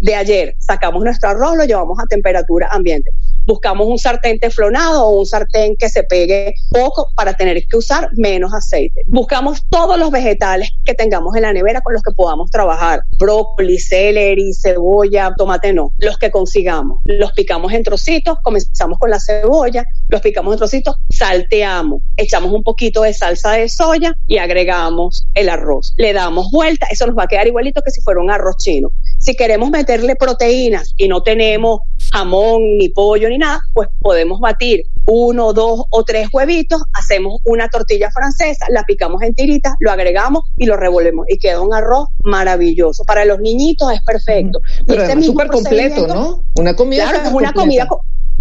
de 0.00 0.14
ayer. 0.14 0.54
Sacamos 0.58 1.02
nuestro 1.02 1.30
arroz, 1.30 1.56
lo 1.56 1.64
llevamos 1.64 1.98
a 1.98 2.06
temperatura 2.06 2.68
ambiente 2.70 3.10
buscamos 3.46 3.86
un 3.88 3.98
sartén 3.98 4.38
teflonado 4.38 5.06
o 5.06 5.20
un 5.20 5.26
sartén 5.26 5.76
que 5.76 5.88
se 5.88 6.02
pegue 6.04 6.54
poco 6.70 7.08
para 7.14 7.34
tener 7.34 7.62
que 7.66 7.76
usar 7.76 8.08
menos 8.16 8.52
aceite. 8.54 9.02
Buscamos 9.06 9.62
todos 9.70 9.98
los 9.98 10.10
vegetales 10.10 10.70
que 10.84 10.94
tengamos 10.94 11.34
en 11.36 11.42
la 11.42 11.52
nevera 11.52 11.80
con 11.80 11.92
los 11.92 12.02
que 12.02 12.12
podamos 12.12 12.50
trabajar. 12.50 13.02
Brócoli, 13.18 13.78
celery, 13.78 14.52
cebolla, 14.54 15.34
tomate 15.36 15.72
no. 15.72 15.92
Los 15.98 16.18
que 16.18 16.30
consigamos. 16.30 17.00
Los 17.04 17.32
picamos 17.32 17.72
en 17.72 17.82
trocitos, 17.82 18.38
comenzamos 18.42 18.98
con 18.98 19.10
la 19.10 19.20
cebolla, 19.20 19.84
los 20.08 20.20
picamos 20.20 20.54
en 20.54 20.58
trocitos, 20.58 20.96
salteamos, 21.10 22.02
echamos 22.16 22.52
un 22.52 22.62
poquito 22.62 23.02
de 23.02 23.14
salsa 23.14 23.52
de 23.52 23.68
soya 23.68 24.16
y 24.26 24.38
agregamos 24.38 25.26
el 25.34 25.48
arroz. 25.48 25.94
Le 25.96 26.12
damos 26.12 26.50
vuelta, 26.50 26.86
eso 26.90 27.06
nos 27.06 27.16
va 27.16 27.24
a 27.24 27.28
quedar 27.28 27.46
igualito 27.46 27.82
que 27.82 27.90
si 27.90 28.00
fuera 28.00 28.20
un 28.20 28.30
arroz 28.30 28.56
chino. 28.58 28.90
Si 29.18 29.36
queremos 29.36 29.70
meterle 29.70 30.16
proteínas 30.16 30.94
y 30.96 31.08
no 31.08 31.22
tenemos 31.22 31.80
jamón, 32.12 32.76
ni 32.78 32.88
pollo, 32.90 33.28
ni 33.28 33.38
nada, 33.38 33.60
pues 33.72 33.88
podemos 34.00 34.40
batir 34.40 34.84
uno, 35.06 35.52
dos 35.52 35.84
o 35.90 36.04
tres 36.04 36.28
huevitos, 36.32 36.82
hacemos 36.92 37.40
una 37.44 37.68
tortilla 37.68 38.10
francesa, 38.10 38.66
la 38.70 38.84
picamos 38.84 39.22
en 39.22 39.34
tiritas, 39.34 39.74
lo 39.80 39.90
agregamos 39.90 40.42
y 40.56 40.66
lo 40.66 40.76
revolvemos 40.76 41.26
y 41.28 41.38
queda 41.38 41.60
un 41.60 41.74
arroz 41.74 42.08
maravilloso. 42.22 43.04
Para 43.04 43.24
los 43.24 43.40
niñitos 43.40 43.92
es 43.92 44.02
perfecto. 44.02 44.60
Pero 44.86 45.02
es 45.02 45.26
súper 45.26 45.48
completo, 45.48 46.06
¿no? 46.06 46.44
Una 46.56 46.76
comida. 46.76 47.10
Claro, 47.10 47.28
es 47.28 47.34
una 47.34 47.52
comida. 47.52 47.88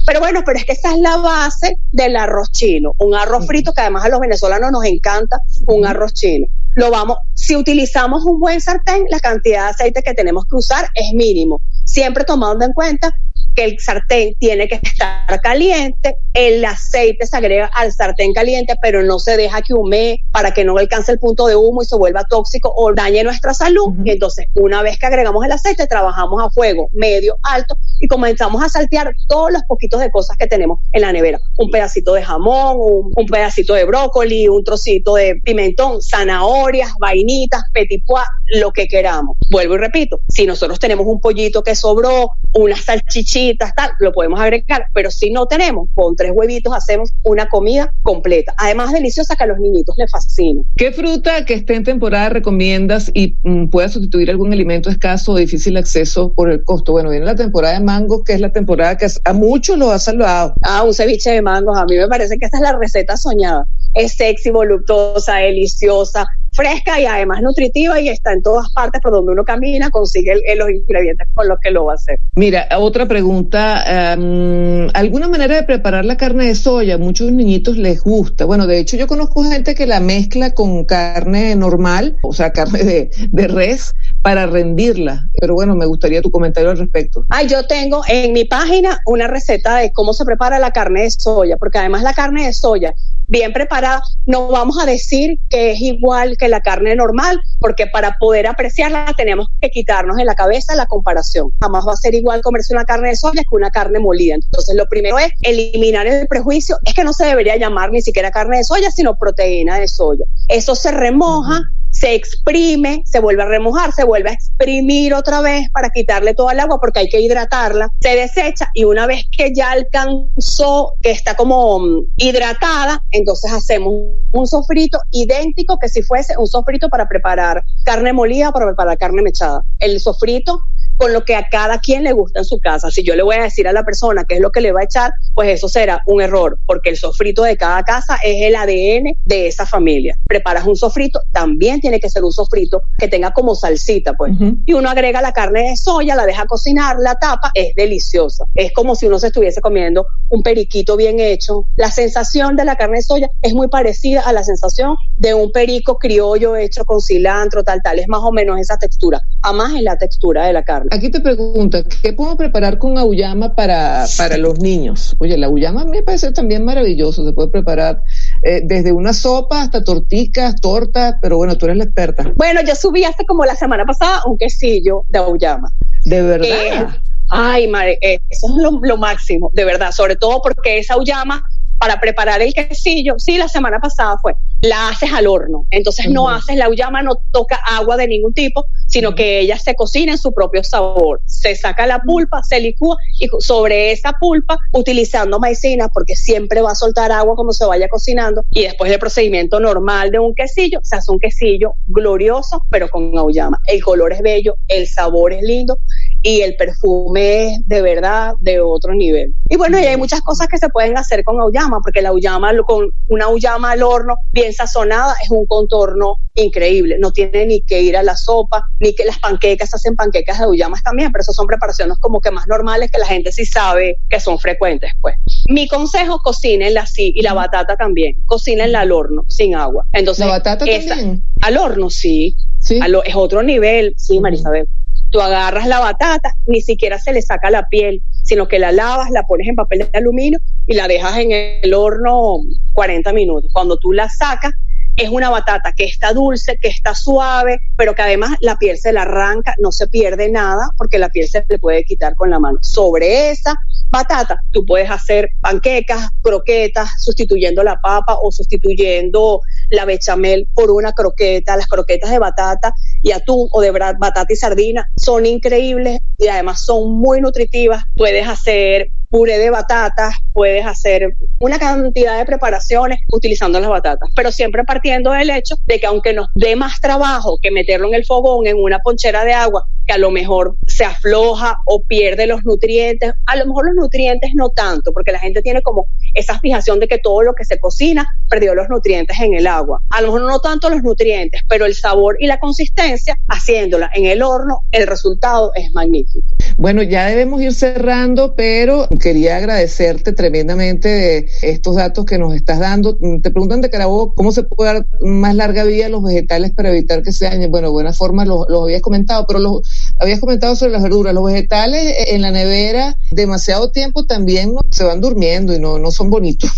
Pero 0.06 0.20
bueno, 0.20 0.42
pero 0.46 0.58
es 0.58 0.66
que 0.66 0.74
esa 0.74 0.92
es 0.92 1.00
la 1.00 1.18
base 1.18 1.78
del 1.92 2.16
arroz 2.16 2.52
chino, 2.52 2.94
un 3.00 3.16
arroz 3.16 3.46
frito 3.46 3.74
que 3.74 3.82
además 3.82 4.06
a 4.06 4.10
los 4.10 4.20
venezolanos 4.20 4.72
nos 4.72 4.86
encanta, 4.86 5.38
un 5.68 5.86
arroz 5.86 6.14
chino. 6.14 6.48
Lo 6.76 6.90
vamos, 6.90 7.18
si 7.34 7.56
utilizamos 7.56 8.24
un 8.24 8.40
buen 8.40 8.62
sartén, 8.62 9.06
la 9.10 9.20
cantidad 9.20 9.66
de 9.66 9.70
aceite 9.72 10.02
que 10.04 10.14
tenemos 10.14 10.46
que 10.46 10.56
usar 10.56 10.88
es 10.96 11.14
mínimo, 11.14 11.62
siempre 11.86 12.24
tomando 12.24 12.66
en 12.66 12.74
cuenta 12.74 13.14
que 13.56 13.66
el 13.66 13.80
sartén 13.80 14.34
tiene 14.40 14.68
que 14.68 14.80
estar 14.82 15.42
caliente, 15.42 16.16
el 16.34 16.64
aceite 16.64 17.28
se 17.28 17.38
agrega 17.38 17.66
al 17.74 17.92
sartén 17.92 18.34
caliente, 18.34 18.76
pero 18.82 19.04
no 19.04 19.20
se 19.20 19.36
deja 19.38 19.62
que 19.62 19.74
humee 19.74 20.24
para 20.32 20.52
que 20.52 20.64
no 20.64 20.78
alcance 20.78 21.12
el 21.12 21.20
punto 21.20 21.48
de 21.48 21.56
humo 21.56 21.82
y 21.82 21.86
se 21.86 21.98
vuelva 21.98 22.24
tóxico 22.30 22.72
o 22.74 22.94
dañe 22.94 23.24
nuestra 23.24 23.54
salud. 23.54 23.94
Y 24.06 24.12
entonces, 24.12 24.46
una 24.56 24.82
vez 24.82 24.98
que 24.98 25.06
agregamos 25.06 25.44
el 25.44 25.52
aceite, 25.52 25.88
trabajamos 25.88 26.42
a 26.42 26.50
fuego 26.50 26.88
medio, 26.94 27.36
alto 27.44 27.76
y 28.00 28.08
comenzamos 28.08 28.64
a 28.64 28.70
saltear 28.70 29.14
todos 29.28 29.52
los 29.52 29.64
poquitos 29.64 29.91
de 30.00 30.12
cosas 30.12 30.38
que 30.38 30.48
tenemos 30.48 30.80
en 30.92 31.02
la 31.02 31.12
nevera. 31.12 31.40
Un 31.58 31.70
pedacito 31.70 32.14
de 32.14 32.24
jamón, 32.24 32.78
un, 32.78 33.26
pedacito 33.26 33.74
de 33.74 33.86
brócoli, 33.86 34.48
un 34.48 34.64
trocito 34.64 35.16
de 35.16 35.36
pimentón, 35.44 36.02
zanahorias, 36.02 36.92
vainitas, 37.00 37.62
petit 37.74 38.04
pois, 38.06 38.26
lo 38.60 38.72
que 38.72 38.88
queramos. 38.88 39.38
Vuelvo 39.50 39.76
y 39.76 39.78
repito, 39.78 40.20
si 40.30 40.46
nosotros 40.46 40.80
tenemos 40.80 41.06
un 41.08 41.20
pollito 41.20 41.64
que 41.64 41.76
sobró, 41.76 42.32
unas 42.54 42.84
salchichitas, 42.84 43.74
tal, 43.76 43.92
lo 44.00 44.12
podemos 44.12 44.40
agregar, 44.40 44.86
pero 44.94 45.10
si 45.10 45.32
no 45.32 45.46
tenemos, 45.46 45.90
con 45.94 46.16
tres 46.16 46.32
huevitos 46.34 46.74
hacemos 46.76 47.12
una 47.24 47.48
comida 47.48 47.94
completa. 48.04 48.54
Además, 48.58 48.92
deliciosa 48.92 49.36
que 49.36 49.44
a 49.44 49.48
los 49.48 49.60
niñitos 49.60 49.96
les 49.98 50.12
fascina. 50.12 50.62
¿Qué 50.76 50.92
fruta 50.92 51.46
que 51.46 51.54
esté 51.54 51.76
en 51.76 51.84
temporada 51.84 52.30
recomiendas 52.30 53.12
y 53.14 53.38
mm, 53.44 53.68
pueda 53.68 53.90
sustituir 53.90 54.30
algún 54.30 54.52
alimento 54.52 54.90
escaso 54.90 55.34
o 55.34 55.38
difícil 55.38 55.78
acceso 55.78 56.34
por 56.34 56.52
el 56.52 56.64
costo? 56.64 56.92
Bueno, 56.92 57.10
viene 57.10 57.26
la 57.26 57.36
temporada 57.36 57.76
de 57.76 57.86
mangos, 57.86 58.24
que 58.26 58.34
es 58.34 58.42
la 58.42 58.52
temporada 58.52 58.98
que 58.98 59.08
a 59.24 59.34
muchos 59.34 59.78
los 59.82 59.92
ha 59.92 60.00
salvado. 60.00 60.54
Ah, 60.62 60.84
un 60.84 60.94
ceviche 60.94 61.32
de 61.32 61.42
mangos, 61.42 61.78
a 61.78 61.86
mí 61.86 61.98
me 61.98 62.08
parece 62.08 62.38
que 62.38 62.46
esta 62.46 62.58
es 62.58 62.64
la 62.64 62.78
receta 62.78 63.18
soñada. 63.18 63.66
Es 63.94 64.16
sexy, 64.16 64.52
voluptuosa, 64.52 65.36
deliciosa, 65.36 66.26
fresca 66.54 67.00
y 67.00 67.06
además 67.06 67.42
nutritiva 67.42 68.00
y 68.00 68.10
está 68.10 68.34
en 68.34 68.42
todas 68.42 68.72
partes 68.74 69.02
por 69.02 69.12
donde 69.12 69.32
uno 69.32 69.44
camina, 69.44 69.90
consigue 69.90 70.34
los 70.56 70.70
ingredientes 70.70 71.28
con 71.34 71.48
los 71.48 71.58
que 71.62 71.72
lo 71.72 71.86
va 71.86 71.94
a 71.94 71.96
hacer. 71.96 72.20
Mira, 72.36 72.68
otra 72.78 73.08
pregunta, 73.08 74.14
em, 74.14 74.90
¿alguna 74.94 75.28
manera 75.28 75.56
de 75.56 75.64
preparar 75.64 76.06
la 76.06 76.18
carne 76.18 76.48
de 76.48 76.56
soya? 76.56 76.98
Muchos 76.98 77.32
niñitos 77.32 77.78
les 77.78 78.02
gusta. 78.02 78.46
Bueno, 78.46 78.68
de 78.68 78.80
hecho 78.80 78.98
yo 78.98 79.08
conozco 79.08 79.44
gente 79.44 79.76
que 79.76 79.88
la 79.88 80.00
mezcla 80.00 80.52
con 80.54 80.86
carne 80.86 81.56
normal, 81.56 82.18
o 82.24 82.34
sea, 82.34 82.52
carne 82.52 82.84
de, 82.84 83.10
de 83.32 83.48
res, 83.48 83.94
para 84.22 84.46
rendirla. 84.46 85.30
Pero 85.40 85.56
bueno, 85.56 85.76
me 85.76 85.86
gustaría 85.86 86.22
tu 86.22 86.32
comentario 86.32 86.70
al 86.70 86.78
respecto. 86.78 87.26
Ay, 87.30 87.48
yo 87.48 87.66
tengo 87.68 88.02
en 88.08 88.34
mi 88.34 88.46
página 88.46 89.00
una 89.06 89.28
receta 89.28 89.78
de 89.78 89.92
cómo 89.92 90.14
se 90.14 90.26
prepara 90.26 90.60
la 90.60 90.72
carne 90.72 91.04
de 91.04 91.12
soya, 91.12 91.58
porque 91.58 91.80
además 91.80 92.04
la 92.04 92.14
carne 92.14 92.46
de 92.46 92.54
soya 92.54 92.94
bien 93.32 93.54
preparada, 93.54 94.04
no 94.26 94.50
vamos 94.50 94.78
a 94.78 94.86
decir 94.86 95.40
que 95.50 95.72
es 95.72 95.80
igual 95.80 96.36
que 96.38 96.50
la 96.50 96.60
carne 96.60 96.96
normal, 96.98 97.40
porque 97.60 97.88
para 97.88 98.18
poder 98.20 98.46
apreciarla 98.46 99.14
tenemos 99.16 99.48
que 99.62 99.70
quitarnos 99.70 100.20
en 100.20 100.26
la 100.26 100.36
cabeza 100.36 100.76
la 100.76 100.86
comparación. 100.86 101.50
Jamás 101.62 101.88
va 101.88 101.94
a 101.94 101.96
ser 101.96 102.14
igual 102.14 102.42
comerse 102.42 102.74
una 102.74 102.84
carne 102.84 103.10
de 103.10 103.16
soya 103.16 103.42
que 103.44 103.56
una 103.56 103.72
carne 103.72 104.00
molida. 104.00 104.36
Entonces, 104.36 104.76
lo 104.76 104.86
primero 104.88 105.18
es 105.18 105.32
eliminar 105.44 106.08
el 106.08 106.28
prejuicio, 106.28 106.78
es 106.84 106.94
que 106.94 107.06
no 107.06 107.14
se 107.14 107.26
debería 107.26 107.56
llamar 107.56 107.92
ni 107.92 108.02
siquiera 108.02 108.32
carne 108.32 108.58
de 108.58 108.66
soya, 108.66 108.92
sino 108.92 109.18
proteína 109.18 109.80
de 109.80 109.88
soya. 109.88 110.26
Eso 110.50 110.76
se 110.76 110.92
remoja, 110.92 111.62
se 112.02 112.16
exprime, 112.16 113.04
se 113.06 113.20
vuelve 113.20 113.44
a 113.44 113.46
remojar, 113.46 113.94
se 113.94 114.04
vuelve 114.04 114.32
a 114.32 114.34
exprimir 114.34 115.14
otra 115.14 115.40
vez 115.42 115.70
para 115.70 115.92
quitarle 115.92 116.34
todo 116.34 116.50
el 116.50 116.60
agua 116.60 116.80
porque 116.82 117.02
hay 117.02 117.10
que 117.10 117.22
hidratarla, 117.22 117.90
se 118.02 118.16
desecha 118.16 118.68
y 118.74 118.86
una 118.86 119.06
vez 119.06 119.26
que 119.38 119.54
ya 119.54 119.70
alcanzó, 119.70 120.94
que 121.04 121.12
está 121.12 121.36
como 121.36 121.80
mm, 121.80 122.06
hidratada, 122.18 123.04
entonces 123.12 123.52
hacemos 123.52 123.94
un 124.32 124.48
sofrito 124.48 124.98
idéntico 125.12 125.78
que 125.78 125.90
si 125.90 126.02
fuese 126.02 126.34
un 126.40 126.48
sofrito 126.48 126.90
para 126.90 127.08
preparar 127.08 127.64
carne 127.86 128.14
molida, 128.14 128.52
para 128.52 128.66
preparar 128.66 128.98
carne 128.98 129.22
mechada. 129.22 129.64
El 129.80 130.00
sofrito 130.00 130.60
con 131.02 131.14
lo 131.14 131.26
que 131.26 131.34
a 131.34 131.50
cada 131.50 131.80
quien 131.80 132.04
le 132.04 132.14
gusta 132.14 132.42
en 132.42 132.46
su 132.46 132.60
casa. 132.60 132.92
Si 132.92 133.02
yo 133.02 133.16
le 133.16 133.24
voy 133.24 133.36
a 133.36 133.42
decir 133.42 133.68
a 133.68 133.74
la 133.74 133.84
persona 133.84 134.24
qué 134.24 134.36
es 134.36 134.40
lo 134.40 134.52
que 134.52 134.62
le 134.62 134.72
va 134.72 134.82
a 134.82 134.84
echar, 134.84 135.12
pues 135.34 135.50
eso 135.50 135.68
será 135.68 136.00
un 136.06 136.22
error, 136.22 136.60
porque 136.68 136.92
el 136.92 136.96
sofrito 136.98 137.42
de 137.42 137.58
cada 137.58 137.82
casa 137.82 138.20
es 138.24 138.44
el 138.44 138.56
ADN 138.56 139.18
de 139.26 139.48
esa 139.48 139.66
familia. 139.66 140.16
Preparas 140.28 140.68
un 140.68 140.76
sofrito, 140.76 141.20
también 141.32 141.82
tiene 141.82 141.91
tiene 141.92 142.00
que 142.00 142.10
ser 142.10 142.24
un 142.24 142.32
sofrito 142.32 142.84
que 142.98 143.10
tenga 143.10 143.32
como 143.32 143.54
salsita, 143.54 144.14
pues. 144.14 144.32
Ujú. 144.34 144.60
Y 144.66 144.74
uno 144.74 144.90
agrega 144.90 145.22
la 145.22 145.34
carne 145.34 145.70
de 145.70 145.76
soya, 145.76 146.16
la 146.16 146.26
deja 146.26 146.46
cocinar, 146.46 146.96
la 147.00 147.16
tapa, 147.16 147.52
es 147.54 147.76
deliciosa. 147.76 148.46
Es 148.56 148.72
como 148.72 148.96
si 148.96 149.08
uno 149.08 149.20
se 149.20 149.28
estuviese 149.28 149.60
comiendo 149.60 150.06
un 150.30 150.42
periquito 150.42 150.96
bien 150.96 151.20
hecho. 151.20 151.66
La 151.76 151.92
sensación 151.92 152.56
de 152.56 152.64
la 152.64 152.78
carne 152.78 152.98
de 152.98 153.04
soya 153.04 153.30
es 153.42 153.54
muy 153.54 153.68
parecida 153.68 154.22
a 154.22 154.32
la 154.32 154.44
sensación 154.44 154.96
de 155.18 155.34
un 155.34 155.52
perico 155.52 155.98
criollo 155.98 156.56
hecho 156.56 156.86
con 156.86 157.02
cilantro, 157.02 157.64
tal, 157.64 157.82
tal. 157.84 158.00
Es 158.00 158.08
más 158.08 158.22
o 158.24 158.32
menos 158.32 158.58
esa 158.58 158.78
textura. 158.78 159.22
Además 159.42 159.74
es 159.76 159.82
la 159.82 159.98
textura 159.98 160.46
de 160.46 160.54
la 160.54 160.64
carne. 160.64 160.90
Aquí 160.92 161.10
te 161.10 161.20
pregunto, 161.20 161.80
¿qué 162.02 162.14
podemos 162.14 162.38
preparar 162.38 162.78
con 162.78 162.98
auyama 162.98 163.54
para, 163.54 164.06
para 164.18 164.38
los 164.38 164.60
niños? 164.60 165.16
Oye, 165.20 165.38
la 165.38 165.48
auyama 165.48 165.84
me 165.84 166.04
parece 166.04 166.32
también 166.32 166.64
maravilloso. 166.64 167.26
Se 167.26 167.34
puede 167.34 167.50
preparar 167.50 168.04
eh, 168.44 168.62
desde 168.64 168.94
una 168.94 169.12
sopa 169.12 169.62
hasta 169.62 169.84
torticas, 169.84 170.56
tortas, 170.62 171.16
pero 171.22 171.36
bueno, 171.36 171.58
tú 171.58 171.66
eres 171.66 171.78
la 171.82 171.86
experta. 171.86 172.32
Bueno, 172.36 172.62
yo 172.62 172.76
subí 172.76 173.04
hace 173.04 173.26
como 173.26 173.46
la 173.46 173.56
semana 173.56 173.86
pasada 173.86 174.22
un 174.26 174.38
quesillo 174.38 175.04
de 175.10 175.20
auyama. 175.20 175.70
De 176.06 176.22
verdad. 176.22 176.48
Eh, 176.48 176.88
ay, 177.30 177.68
madre, 177.68 177.98
eh, 178.02 178.20
eso 178.30 178.48
es 178.48 178.64
lo, 178.64 178.80
lo 178.82 178.98
máximo, 178.98 179.50
de 179.54 179.66
verdad, 179.66 179.92
sobre 179.92 180.16
todo 180.16 180.42
porque 180.42 180.80
esa 180.80 180.96
auyama 180.96 181.44
para 181.82 182.00
preparar 182.00 182.44
el 182.44 182.54
quesillo, 182.54 183.16
sí, 183.18 183.40
la 183.40 183.48
semana 183.48 183.80
pasada 183.80 184.16
fue, 184.22 184.36
la 184.62 184.90
haces 184.90 185.12
al 185.12 185.26
horno, 185.26 185.66
entonces 185.72 186.08
no 186.12 186.30
haces 186.30 186.56
la 186.56 186.66
auyama, 186.66 187.02
no 187.02 187.16
toca 187.32 187.60
agua 187.66 187.98
de 187.98 188.08
ningún 188.08 188.36
tipo, 188.36 188.66
sino 188.86 189.16
que 189.16 189.40
ella 189.40 189.58
se 189.58 189.74
cocina 189.74 190.12
en 190.12 190.20
su 190.20 190.32
propio 190.32 190.64
sabor, 190.64 191.22
se 191.26 191.56
saca 191.56 191.88
la 191.88 192.00
pulpa, 192.04 192.44
se 192.44 192.60
licúa 192.60 192.98
y 193.20 193.28
sobre 193.40 193.92
esa 193.92 194.14
pulpa, 194.20 194.60
utilizando 194.74 195.40
maicena, 195.40 195.88
porque 195.90 196.16
siempre 196.16 196.62
va 196.62 196.74
a 196.74 196.76
soltar 196.76 197.12
agua 197.12 197.34
cuando 197.34 197.52
se 197.52 197.66
vaya 197.66 197.88
cocinando, 197.88 198.44
y 198.52 198.62
después 198.62 198.92
del 198.92 199.00
procedimiento 199.00 199.60
normal 199.60 200.12
de 200.12 200.20
un 200.20 200.36
quesillo, 200.36 200.82
se 200.84 200.98
hace 200.98 201.12
un 201.12 201.18
quesillo 201.18 201.74
glorioso, 201.88 202.62
pero 202.70 202.90
con 202.90 203.18
auyama. 203.18 203.58
El 203.66 203.82
color 203.82 204.14
es 204.14 204.22
bello, 204.22 204.56
el 204.68 204.88
sabor 204.88 205.34
es 205.34 205.42
lindo, 205.42 205.80
y 206.24 206.42
el 206.42 206.56
perfume 206.56 207.54
es 207.54 207.60
de 207.68 207.82
verdad 207.82 208.34
de 208.40 208.60
otro 208.60 208.94
nivel. 208.94 209.34
Y 209.50 209.58
bueno, 209.58 209.80
y 209.80 209.84
hay 209.86 209.98
muchas 209.98 210.22
cosas 210.22 210.48
que 210.48 210.58
se 210.58 210.70
pueden 210.70 210.98
hacer 210.98 211.24
con 211.24 211.40
auyama, 211.40 211.80
porque 211.84 212.02
la 212.02 212.10
auyama, 212.10 212.52
con 212.66 212.90
una 213.08 213.26
auyama 213.26 213.72
al 213.72 213.84
horno 213.84 214.16
bien 214.32 214.54
sazonada, 214.54 215.16
es 215.24 215.30
un 215.32 215.46
contorno 215.46 216.16
increíble. 216.36 216.98
No 217.00 217.12
tiene 217.12 217.46
ni 217.46 217.62
que 217.62 217.82
ir 217.82 217.98
a 217.98 218.04
la 218.04 218.16
sopa, 218.16 218.62
ni 218.80 218.94
que 218.94 219.04
las 219.04 219.20
panquecas 219.20 219.74
hacen 219.74 219.96
panquecas 219.96 220.40
de 220.40 220.46
auyamas 220.46 220.82
también, 220.84 221.12
pero 221.12 221.22
eso 221.22 221.34
son 221.34 221.48
preparaciones 221.48 221.98
como 222.00 222.22
que 222.22 222.32
más 222.32 222.48
normales 222.48 222.90
que 222.92 223.00
la 223.00 223.06
gente 223.08 223.32
sí 223.32 223.46
sabe 223.46 223.98
que 224.10 224.20
son 224.20 224.40
frecuentes, 224.40 224.92
pues. 225.02 225.16
Mi 225.50 225.68
consejo, 225.68 226.20
cocínenla 226.20 226.82
así, 226.82 227.12
y 227.16 227.22
la 227.22 227.34
batata 227.34 227.76
también. 227.76 228.16
Cocínenla 228.26 228.82
al 228.82 228.92
horno, 228.92 229.26
sin 229.28 229.56
agua. 229.56 229.86
Entonces, 229.92 230.26
La 230.26 230.32
batata 230.32 230.66
esa- 230.66 230.96
también. 230.96 231.24
Al 231.42 231.58
horno, 231.58 231.90
sí. 231.90 232.36
Sí. 232.60 232.80
A 232.82 232.88
lo- 232.88 233.04
es 233.04 233.16
otro 233.16 233.42
nivel, 233.44 233.96
sí, 233.98 234.20
Marisabel. 234.20 234.68
Tú 235.12 235.22
agarras 235.22 235.68
la 235.68 235.80
batata, 235.80 236.34
ni 236.48 236.62
siquiera 236.62 236.98
se 236.98 237.14
le 237.14 237.22
saca 237.22 237.52
la 237.52 237.68
piel, 237.68 238.02
sino 238.24 238.48
que 238.48 238.60
la 238.60 238.72
lavas, 238.72 239.12
la 239.12 239.24
pones 239.24 239.48
en 239.48 239.56
papel 239.56 239.80
de 239.80 239.98
aluminio 239.98 240.40
y 240.68 240.74
la 240.74 240.88
dejas 240.88 241.18
en 241.18 241.32
el 241.32 241.74
horno 241.74 242.40
40 242.74 243.14
minutos. 243.14 243.52
Cuando 243.54 243.78
tú 243.78 243.92
la 243.92 244.10
sacas, 244.10 244.54
es 245.02 245.10
una 245.10 245.30
batata 245.30 245.74
que 245.74 245.86
está 245.86 246.14
dulce, 246.14 246.58
que 246.62 246.68
está 246.68 246.94
suave, 246.94 247.60
pero 247.76 247.96
que 247.96 248.04
además 248.04 248.38
la 248.40 248.56
piel 248.58 248.78
se 248.78 248.94
la 248.94 249.02
arranca, 249.02 249.56
no 249.60 249.72
se 249.72 249.88
pierde 249.88 250.30
nada 250.30 250.70
porque 250.78 251.00
la 251.00 251.10
piel 251.10 251.28
se 251.28 251.44
le 251.50 251.58
puede 251.58 251.84
quitar 251.84 252.16
con 252.16 252.30
la 252.30 252.40
mano. 252.40 252.60
Sobre 252.62 253.32
esa 253.32 253.56
batata, 253.90 254.38
tú 254.52 254.64
puedes 254.66 254.90
hacer 254.90 255.30
panquecas, 255.42 256.10
croquetas, 256.22 256.90
sustituyendo 257.00 257.64
la 257.64 257.80
papa 257.82 258.18
o 258.22 258.32
sustituyendo 258.32 259.42
la 259.72 259.86
bechamel 259.86 260.48
por 260.54 260.70
una 260.70 260.92
croqueta. 260.92 261.58
Las 261.58 261.68
croquetas 261.68 262.12
de 262.12 262.20
batata 262.20 262.72
y 263.02 263.12
atún 263.12 263.48
o 263.52 263.62
de 263.62 263.72
batata 263.72 264.28
y 264.30 264.36
sardina 264.36 264.88
son 264.96 265.26
increíbles 265.26 266.00
y 266.20 266.28
además 266.28 266.64
son 266.64 266.92
muy 266.94 267.22
nutritivas. 267.22 267.84
Puedes 267.96 268.28
hacer 268.28 268.92
puré 269.12 269.38
de 269.38 269.50
batatas, 269.50 270.16
puedes 270.32 270.66
hacer 270.66 271.16
una 271.40 271.60
cantidad 271.60 272.18
de 272.18 272.26
preparaciones 272.26 273.00
utilizando 273.12 273.60
las 273.60 273.70
batatas, 273.70 274.10
pero 274.16 274.32
siempre 274.32 274.64
partiendo 274.64 275.12
del 275.12 275.30
hecho 275.30 275.56
de 275.68 275.80
que 275.80 275.86
aunque 275.86 276.14
nos 276.14 276.28
dé 276.34 276.56
más 276.56 276.80
trabajo 276.80 277.38
que 277.42 277.52
meterlo 277.52 277.90
en 277.90 277.96
el 277.96 278.06
fogón, 278.06 278.48
en 278.48 278.56
una 278.58 278.80
ponchera 278.80 279.26
de 279.26 279.34
agua, 279.34 279.66
que 279.86 279.94
a 279.94 279.98
lo 279.98 280.12
mejor 280.12 280.56
se 280.68 280.86
afloja 280.86 281.58
o 281.66 281.84
pierde 281.84 282.26
los 282.26 282.44
nutrientes, 282.46 283.14
a 283.26 283.36
lo 283.36 283.48
mejor 283.48 283.66
los 283.68 283.76
nutrientes 283.76 284.32
no 284.34 284.50
tanto, 284.50 284.94
porque 284.94 285.12
la 285.12 285.20
gente 285.20 285.42
tiene 285.42 285.62
como 285.62 285.88
esa 286.14 286.40
fijación 286.40 286.80
de 286.80 286.88
que 286.88 287.00
todo 287.00 287.22
lo 287.22 287.34
que 287.34 287.46
se 287.46 287.60
cocina 287.60 288.08
perdió 288.30 288.56
los 288.56 288.70
nutrientes 288.70 289.20
en 289.20 289.34
el 289.34 289.48
agua. 289.48 289.82
A 289.90 290.02
lo 290.02 290.08
mejor 290.08 290.22
no 290.22 290.40
tanto 290.40 290.70
los 290.70 290.84
nutrientes, 290.84 291.42
pero 291.50 291.66
el 291.66 291.76
sabor 291.76 292.16
y 292.20 292.28
la 292.28 292.40
consistencia, 292.40 293.18
haciéndola 293.28 293.92
en 293.94 294.06
el 294.06 294.22
horno, 294.22 294.62
el 294.72 294.88
resultado 294.88 295.52
es 295.56 295.72
magnífico. 295.74 296.28
Bueno, 296.58 296.84
ya 296.84 297.08
debemos 297.08 297.42
ir 297.42 297.54
cerrando, 297.54 298.36
pero 298.36 298.88
quería 299.02 299.38
agradecerte 299.38 300.14
tremendamente 300.14 301.28
estos 301.42 301.76
datos 301.76 302.06
que 302.06 302.18
nos 302.18 302.34
estás 302.34 302.60
dando. 302.60 302.98
Te 303.22 303.32
preguntan 303.32 303.62
de 303.62 303.70
Carabobo 303.70 304.14
cómo 304.14 304.32
se 304.32 304.44
puede 304.44 304.74
dar 304.74 304.86
más 305.02 305.36
larga 305.36 305.64
vida 305.64 305.88
a 305.88 305.90
los 305.90 306.04
vegetales 306.04 306.52
para 306.52 306.70
evitar 306.70 307.04
que 307.04 307.12
se 307.12 307.26
dañen. 307.26 307.52
Bueno, 307.52 307.68
de 307.68 307.74
buena 307.74 307.94
forma 307.94 308.24
los, 308.24 308.46
habías 308.50 308.82
comentado, 308.82 309.26
pero 309.28 309.40
los 309.40 309.62
habías 310.00 310.20
comentado 310.20 310.56
sobre 310.56 310.72
las 310.72 310.84
verduras. 310.84 311.14
Los 311.14 311.26
vegetales 311.26 311.94
en 312.08 312.22
la 312.22 312.32
nevera 312.32 312.96
demasiado 313.12 313.72
tiempo 313.72 314.06
también 314.06 314.54
se 314.72 314.84
van 314.84 315.02
durmiendo 315.02 315.54
y 315.54 315.60
no, 315.60 315.80
no 315.80 315.92
son 315.92 316.10
bonitos. 316.10 316.50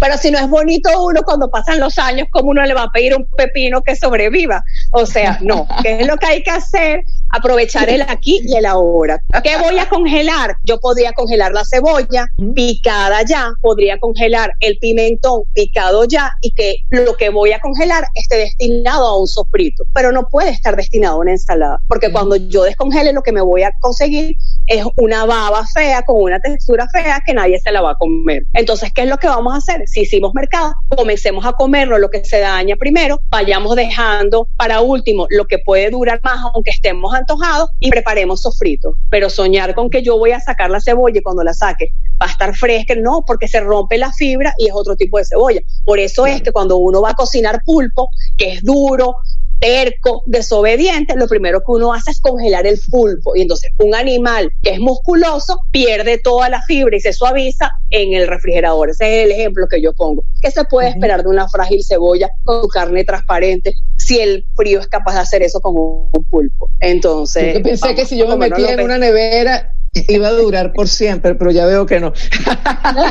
Pero 0.00 0.18
si 0.18 0.30
no 0.30 0.38
es 0.38 0.48
bonito 0.48 0.90
uno 1.04 1.22
cuando 1.22 1.50
pasan 1.50 1.78
los 1.78 1.98
años, 1.98 2.28
¿cómo 2.30 2.50
uno 2.50 2.64
le 2.64 2.74
va 2.74 2.84
a 2.84 2.92
pedir 2.92 3.14
un 3.14 3.26
pepino 3.36 3.82
que 3.82 3.94
sobreviva? 3.94 4.64
O 4.96 5.06
sea, 5.06 5.38
no. 5.42 5.66
¿Qué 5.82 6.00
es 6.00 6.06
lo 6.06 6.16
que 6.16 6.26
hay 6.26 6.42
que 6.44 6.52
hacer? 6.52 7.02
Aprovechar 7.30 7.90
el 7.90 8.02
aquí 8.02 8.40
y 8.44 8.56
el 8.56 8.64
ahora. 8.64 9.20
¿Qué 9.42 9.56
voy 9.56 9.76
a 9.76 9.88
congelar? 9.88 10.56
Yo 10.62 10.78
podría 10.78 11.12
congelar 11.12 11.50
la 11.50 11.64
cebolla 11.64 12.26
picada 12.54 13.22
ya, 13.22 13.52
podría 13.60 13.98
congelar 13.98 14.52
el 14.60 14.78
pimentón 14.78 15.42
picado 15.52 16.04
ya 16.04 16.30
y 16.42 16.52
que 16.52 16.76
lo 16.90 17.16
que 17.16 17.30
voy 17.30 17.50
a 17.50 17.58
congelar 17.58 18.04
esté 18.14 18.36
destinado 18.36 19.04
a 19.04 19.18
un 19.18 19.26
sofrito, 19.26 19.82
pero 19.92 20.12
no 20.12 20.28
puede 20.28 20.50
estar 20.50 20.76
destinado 20.76 21.16
a 21.16 21.18
una 21.18 21.32
ensalada, 21.32 21.80
porque 21.88 22.12
cuando 22.12 22.36
yo 22.36 22.62
descongele 22.62 23.12
lo 23.12 23.22
que 23.22 23.32
me 23.32 23.40
voy 23.40 23.64
a 23.64 23.72
conseguir 23.80 24.36
es 24.66 24.84
una 24.96 25.24
baba 25.24 25.64
fea 25.66 26.02
con 26.02 26.22
una 26.22 26.40
textura 26.40 26.86
fea 26.92 27.20
que 27.24 27.34
nadie 27.34 27.58
se 27.60 27.72
la 27.72 27.82
va 27.82 27.92
a 27.92 27.94
comer. 27.96 28.44
Entonces, 28.52 28.90
¿qué 28.94 29.02
es 29.02 29.08
lo 29.08 29.18
que 29.18 29.26
vamos 29.26 29.54
a 29.54 29.58
hacer? 29.58 29.86
Si 29.86 30.02
hicimos 30.02 30.32
mercado, 30.34 30.72
comencemos 30.88 31.44
a 31.44 31.52
comernos 31.52 32.00
lo 32.00 32.10
que 32.10 32.24
se 32.24 32.40
daña 32.40 32.76
primero, 32.76 33.20
vayamos 33.30 33.76
dejando 33.76 34.48
para 34.56 34.80
último 34.80 35.26
lo 35.30 35.46
que 35.46 35.58
puede 35.58 35.90
durar 35.90 36.20
más 36.22 36.40
aunque 36.54 36.70
estemos 36.70 37.14
antojados 37.14 37.70
y 37.80 37.90
preparemos 37.90 38.42
sofrito. 38.42 38.94
Pero 39.10 39.30
soñar 39.30 39.74
con 39.74 39.90
que 39.90 40.02
yo 40.02 40.18
voy 40.18 40.32
a 40.32 40.40
sacar 40.40 40.70
la 40.70 40.80
cebolla 40.80 41.18
y 41.18 41.22
cuando 41.22 41.42
la 41.42 41.54
saque 41.54 41.90
va 42.20 42.26
a 42.26 42.30
estar 42.30 42.54
fresca, 42.56 42.94
no, 42.96 43.22
porque 43.26 43.48
se 43.48 43.60
rompe 43.60 43.98
la 43.98 44.12
fibra 44.12 44.54
y 44.58 44.68
es 44.68 44.72
otro 44.74 44.96
tipo 44.96 45.18
de 45.18 45.24
cebolla. 45.24 45.60
Por 45.84 45.98
eso 45.98 46.26
es 46.26 46.42
que 46.42 46.52
cuando 46.52 46.76
uno 46.76 47.02
va 47.02 47.10
a 47.10 47.14
cocinar 47.14 47.60
pulpo, 47.64 48.08
que 48.36 48.52
es 48.52 48.62
duro, 48.62 49.16
terco, 49.64 50.22
desobediente, 50.26 51.16
lo 51.16 51.26
primero 51.26 51.60
que 51.60 51.72
uno 51.72 51.94
hace 51.94 52.10
es 52.10 52.20
congelar 52.20 52.66
el 52.66 52.78
pulpo. 52.90 53.34
Y 53.34 53.40
entonces 53.42 53.70
un 53.78 53.94
animal 53.94 54.50
que 54.62 54.72
es 54.72 54.78
musculoso 54.78 55.58
pierde 55.70 56.18
toda 56.18 56.50
la 56.50 56.60
fibra 56.62 56.94
y 56.94 57.00
se 57.00 57.14
suaviza 57.14 57.70
en 57.88 58.12
el 58.12 58.28
refrigerador. 58.28 58.90
Ese 58.90 59.22
es 59.22 59.24
el 59.24 59.32
ejemplo 59.32 59.66
que 59.66 59.80
yo 59.80 59.94
pongo. 59.94 60.22
¿Qué 60.42 60.50
se 60.50 60.64
puede 60.64 60.90
esperar 60.90 61.22
de 61.22 61.30
una 61.30 61.48
frágil 61.48 61.82
cebolla 61.82 62.28
con 62.44 62.60
su 62.60 62.68
carne 62.68 63.04
transparente 63.04 63.72
si 63.96 64.20
el 64.20 64.44
frío 64.54 64.80
es 64.80 64.86
capaz 64.86 65.14
de 65.14 65.20
hacer 65.20 65.42
eso 65.42 65.60
con 65.62 65.74
un 65.76 66.24
pulpo? 66.28 66.68
Entonces... 66.80 67.54
Yo 67.54 67.62
pensé 67.62 67.86
vamos 67.86 68.00
que 68.00 68.06
si 68.06 68.18
yo 68.18 68.28
me 68.28 68.36
metía 68.36 68.74
en 68.74 68.80
una 68.82 68.98
nevera 68.98 69.72
iba 70.08 70.28
a 70.28 70.32
durar 70.32 70.72
por 70.72 70.88
siempre, 70.88 71.34
pero 71.34 71.50
ya 71.50 71.66
veo 71.66 71.86
que 71.86 72.00
no. 72.00 72.12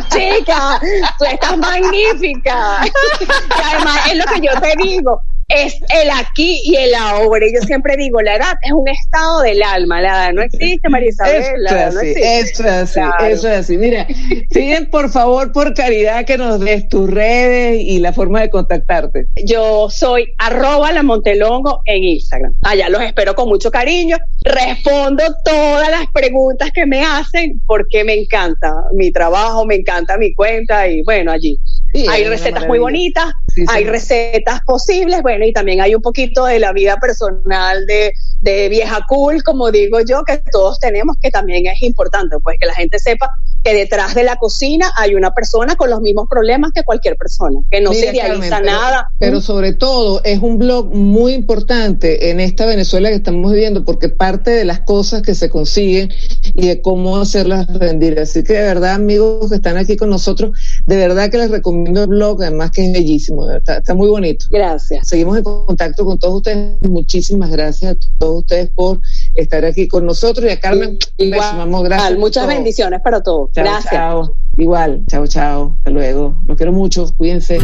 Chica, 0.09 0.79
tú 1.17 1.25
estás 1.25 1.57
magnífica. 1.57 2.81
Y 2.85 3.63
además 3.63 3.99
es 4.11 4.17
lo 4.17 4.25
que 4.25 4.41
yo 4.41 4.61
te 4.61 4.73
digo, 4.83 5.21
es 5.49 5.75
el 5.93 6.09
aquí 6.09 6.61
y 6.65 6.75
el 6.75 6.95
ahora. 6.95 7.45
Y 7.45 7.53
yo 7.53 7.61
siempre 7.61 7.95
digo, 7.97 8.21
la 8.21 8.35
edad 8.35 8.53
es 8.63 8.71
un 8.71 8.87
estado 8.87 9.41
del 9.41 9.61
alma, 9.61 10.01
la 10.01 10.09
edad 10.09 10.33
no 10.33 10.41
existe, 10.41 10.89
María 10.89 11.09
Isabel, 11.09 11.43
la 11.59 11.69
Eso 11.69 11.89
es 11.89 11.93
no 11.93 11.99
así, 11.99 12.13
eso 12.21 12.63
es 12.63 12.71
así, 12.71 12.93
Claro. 12.93 13.25
eso 13.25 13.49
es 13.49 13.57
así. 13.59 13.77
Mira, 13.77 14.07
piden 14.49 14.89
por 14.89 15.09
favor, 15.11 15.51
por 15.51 15.73
caridad, 15.73 16.25
que 16.25 16.37
nos 16.37 16.59
des 16.59 16.87
tus 16.87 17.09
redes 17.09 17.77
y 17.79 17.99
la 17.99 18.13
forma 18.13 18.41
de 18.41 18.49
contactarte. 18.49 19.27
Yo 19.45 19.89
soy 19.89 20.33
arroba 20.37 20.91
la 20.91 21.03
Montelongo 21.03 21.81
en 21.85 22.03
Instagram. 22.03 22.53
Allá 22.63 22.89
los 22.89 23.01
espero 23.01 23.35
con 23.35 23.47
mucho 23.49 23.69
cariño. 23.69 24.17
Respondo 24.43 25.23
todas 25.45 25.89
las 25.89 26.07
preguntas 26.11 26.71
que 26.73 26.85
me 26.85 27.03
hacen 27.03 27.61
porque 27.65 28.03
me 28.03 28.13
encanta 28.15 28.73
mi 28.93 29.11
trabajo, 29.11 29.65
me 29.65 29.75
encanta 29.75 30.17
mi 30.17 30.33
cuenta 30.33 30.87
y 30.87 31.03
bueno, 31.03 31.31
allí. 31.31 31.57
Sí, 31.93 32.05
hay 32.09 32.23
recetas 32.25 32.65
muy 32.67 32.79
bonitas, 32.79 33.25
Sí, 33.53 33.61
sí. 33.61 33.67
hay 33.69 33.83
recetas 33.85 34.61
posibles, 34.65 35.21
bueno, 35.21 35.45
y 35.45 35.53
también 35.53 35.79
hay 35.81 35.93
un 35.93 36.01
poquito 36.01 36.45
de 36.45 36.59
la 36.59 36.73
vida 36.73 36.97
personal 36.97 37.85
de, 37.85 38.11
de 38.41 38.69
vieja 38.69 38.99
cool, 39.07 39.43
como 39.43 39.69
digo 39.71 39.99
yo, 40.01 40.23
que 40.23 40.41
todos 40.51 40.79
tenemos, 40.79 41.17
que 41.21 41.29
también 41.29 41.67
es 41.67 41.81
importante, 41.83 42.35
pues 42.43 42.57
que 42.59 42.65
la 42.65 42.73
gente 42.73 42.97
sepa 42.99 43.29
que 43.63 43.73
detrás 43.73 44.13
de 44.15 44.23
la 44.23 44.35
cocina 44.37 44.91
hay 44.97 45.15
una 45.15 45.31
persona 45.31 45.75
con 45.75 45.89
los 45.89 46.01
mismos 46.01 46.25
problemas 46.29 46.71
que 46.73 46.83
cualquier 46.83 47.15
persona, 47.15 47.59
que 47.71 47.79
no 47.79 47.91
Mira, 47.91 48.11
se 48.11 48.17
idealiza 48.17 48.49
Carmen, 48.49 48.49
pero- 48.49 48.65
nada. 48.81 49.07
Pero 49.19 49.39
sobre 49.41 49.73
todo 49.73 50.21
es 50.25 50.39
un 50.39 50.57
blog 50.57 50.93
muy 50.93 51.33
importante 51.33 52.29
en 52.31 52.39
esta 52.41 52.65
Venezuela 52.65 53.09
que 53.09 53.15
estamos 53.15 53.51
viviendo 53.53 53.85
porque 53.85 54.09
parte 54.09 54.51
de 54.51 54.65
las 54.65 54.81
cosas 54.81 55.21
que 55.21 55.35
se 55.35 55.49
consiguen 55.49 56.11
y 56.55 56.67
de 56.67 56.81
cómo 56.81 57.17
hacerlas 57.17 57.67
rendir. 57.71 58.19
Así 58.19 58.43
que 58.43 58.53
de 58.53 58.63
verdad, 58.63 58.95
amigos 58.95 59.49
que 59.49 59.55
están 59.55 59.77
aquí 59.77 59.95
con 59.95 60.09
nosotros, 60.09 60.57
de 60.85 60.97
verdad 60.97 61.29
que 61.29 61.37
les 61.37 61.51
recomiendo 61.51 61.82
el 61.87 62.07
blog, 62.07 62.41
además 62.41 62.71
que 62.71 62.85
es 62.85 62.93
bellísimo, 62.93 63.49
está, 63.49 63.77
está 63.77 63.93
muy 63.93 64.09
bonito. 64.09 64.45
Gracias. 64.49 65.07
Seguimos 65.07 65.37
en 65.37 65.43
contacto 65.43 66.05
con 66.05 66.17
todos 66.19 66.35
ustedes. 66.37 66.81
Muchísimas 66.81 67.49
gracias 67.51 67.95
a 67.95 67.97
todos 68.17 68.39
ustedes 68.39 68.69
por 68.69 68.99
estar 69.35 69.63
aquí 69.65 69.87
con 69.87 70.05
nosotros 70.05 70.45
y 70.45 70.49
a 70.49 70.59
Carmen. 70.59 70.97
Igual, 71.17 71.83
gracias. 71.83 72.17
muchas 72.19 72.47
bendiciones 72.47 73.01
para 73.01 73.21
todos. 73.21 73.51
Chao, 73.53 73.63
Gracias. 73.63 73.93
chao. 73.93 74.35
Igual, 74.57 75.03
chao, 75.09 75.25
chao. 75.27 75.75
Hasta 75.77 75.89
luego. 75.89 76.35
Los 76.45 76.57
quiero 76.57 76.71
mucho. 76.71 77.11
Cuídense. 77.17 77.59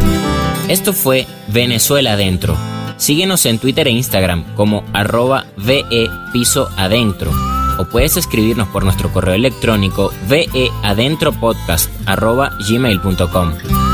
Esto 0.68 0.92
fue 0.92 1.26
Venezuela 1.48 2.14
Adentro. 2.14 2.56
Síguenos 2.96 3.46
en 3.46 3.58
Twitter 3.58 3.86
e 3.86 3.90
Instagram 3.90 4.54
como 4.56 4.84
arroba 4.92 5.46
VE 5.56 6.08
Piso 6.32 6.68
Adentro. 6.76 7.30
O 7.78 7.86
puedes 7.86 8.18
escribirnos 8.18 8.68
por 8.68 8.84
nuestro 8.84 9.10
correo 9.10 9.34
electrónico 9.34 10.12
veadentropodcast 10.28 11.90
arroba 12.06 12.52
gmail.com. 12.68 13.89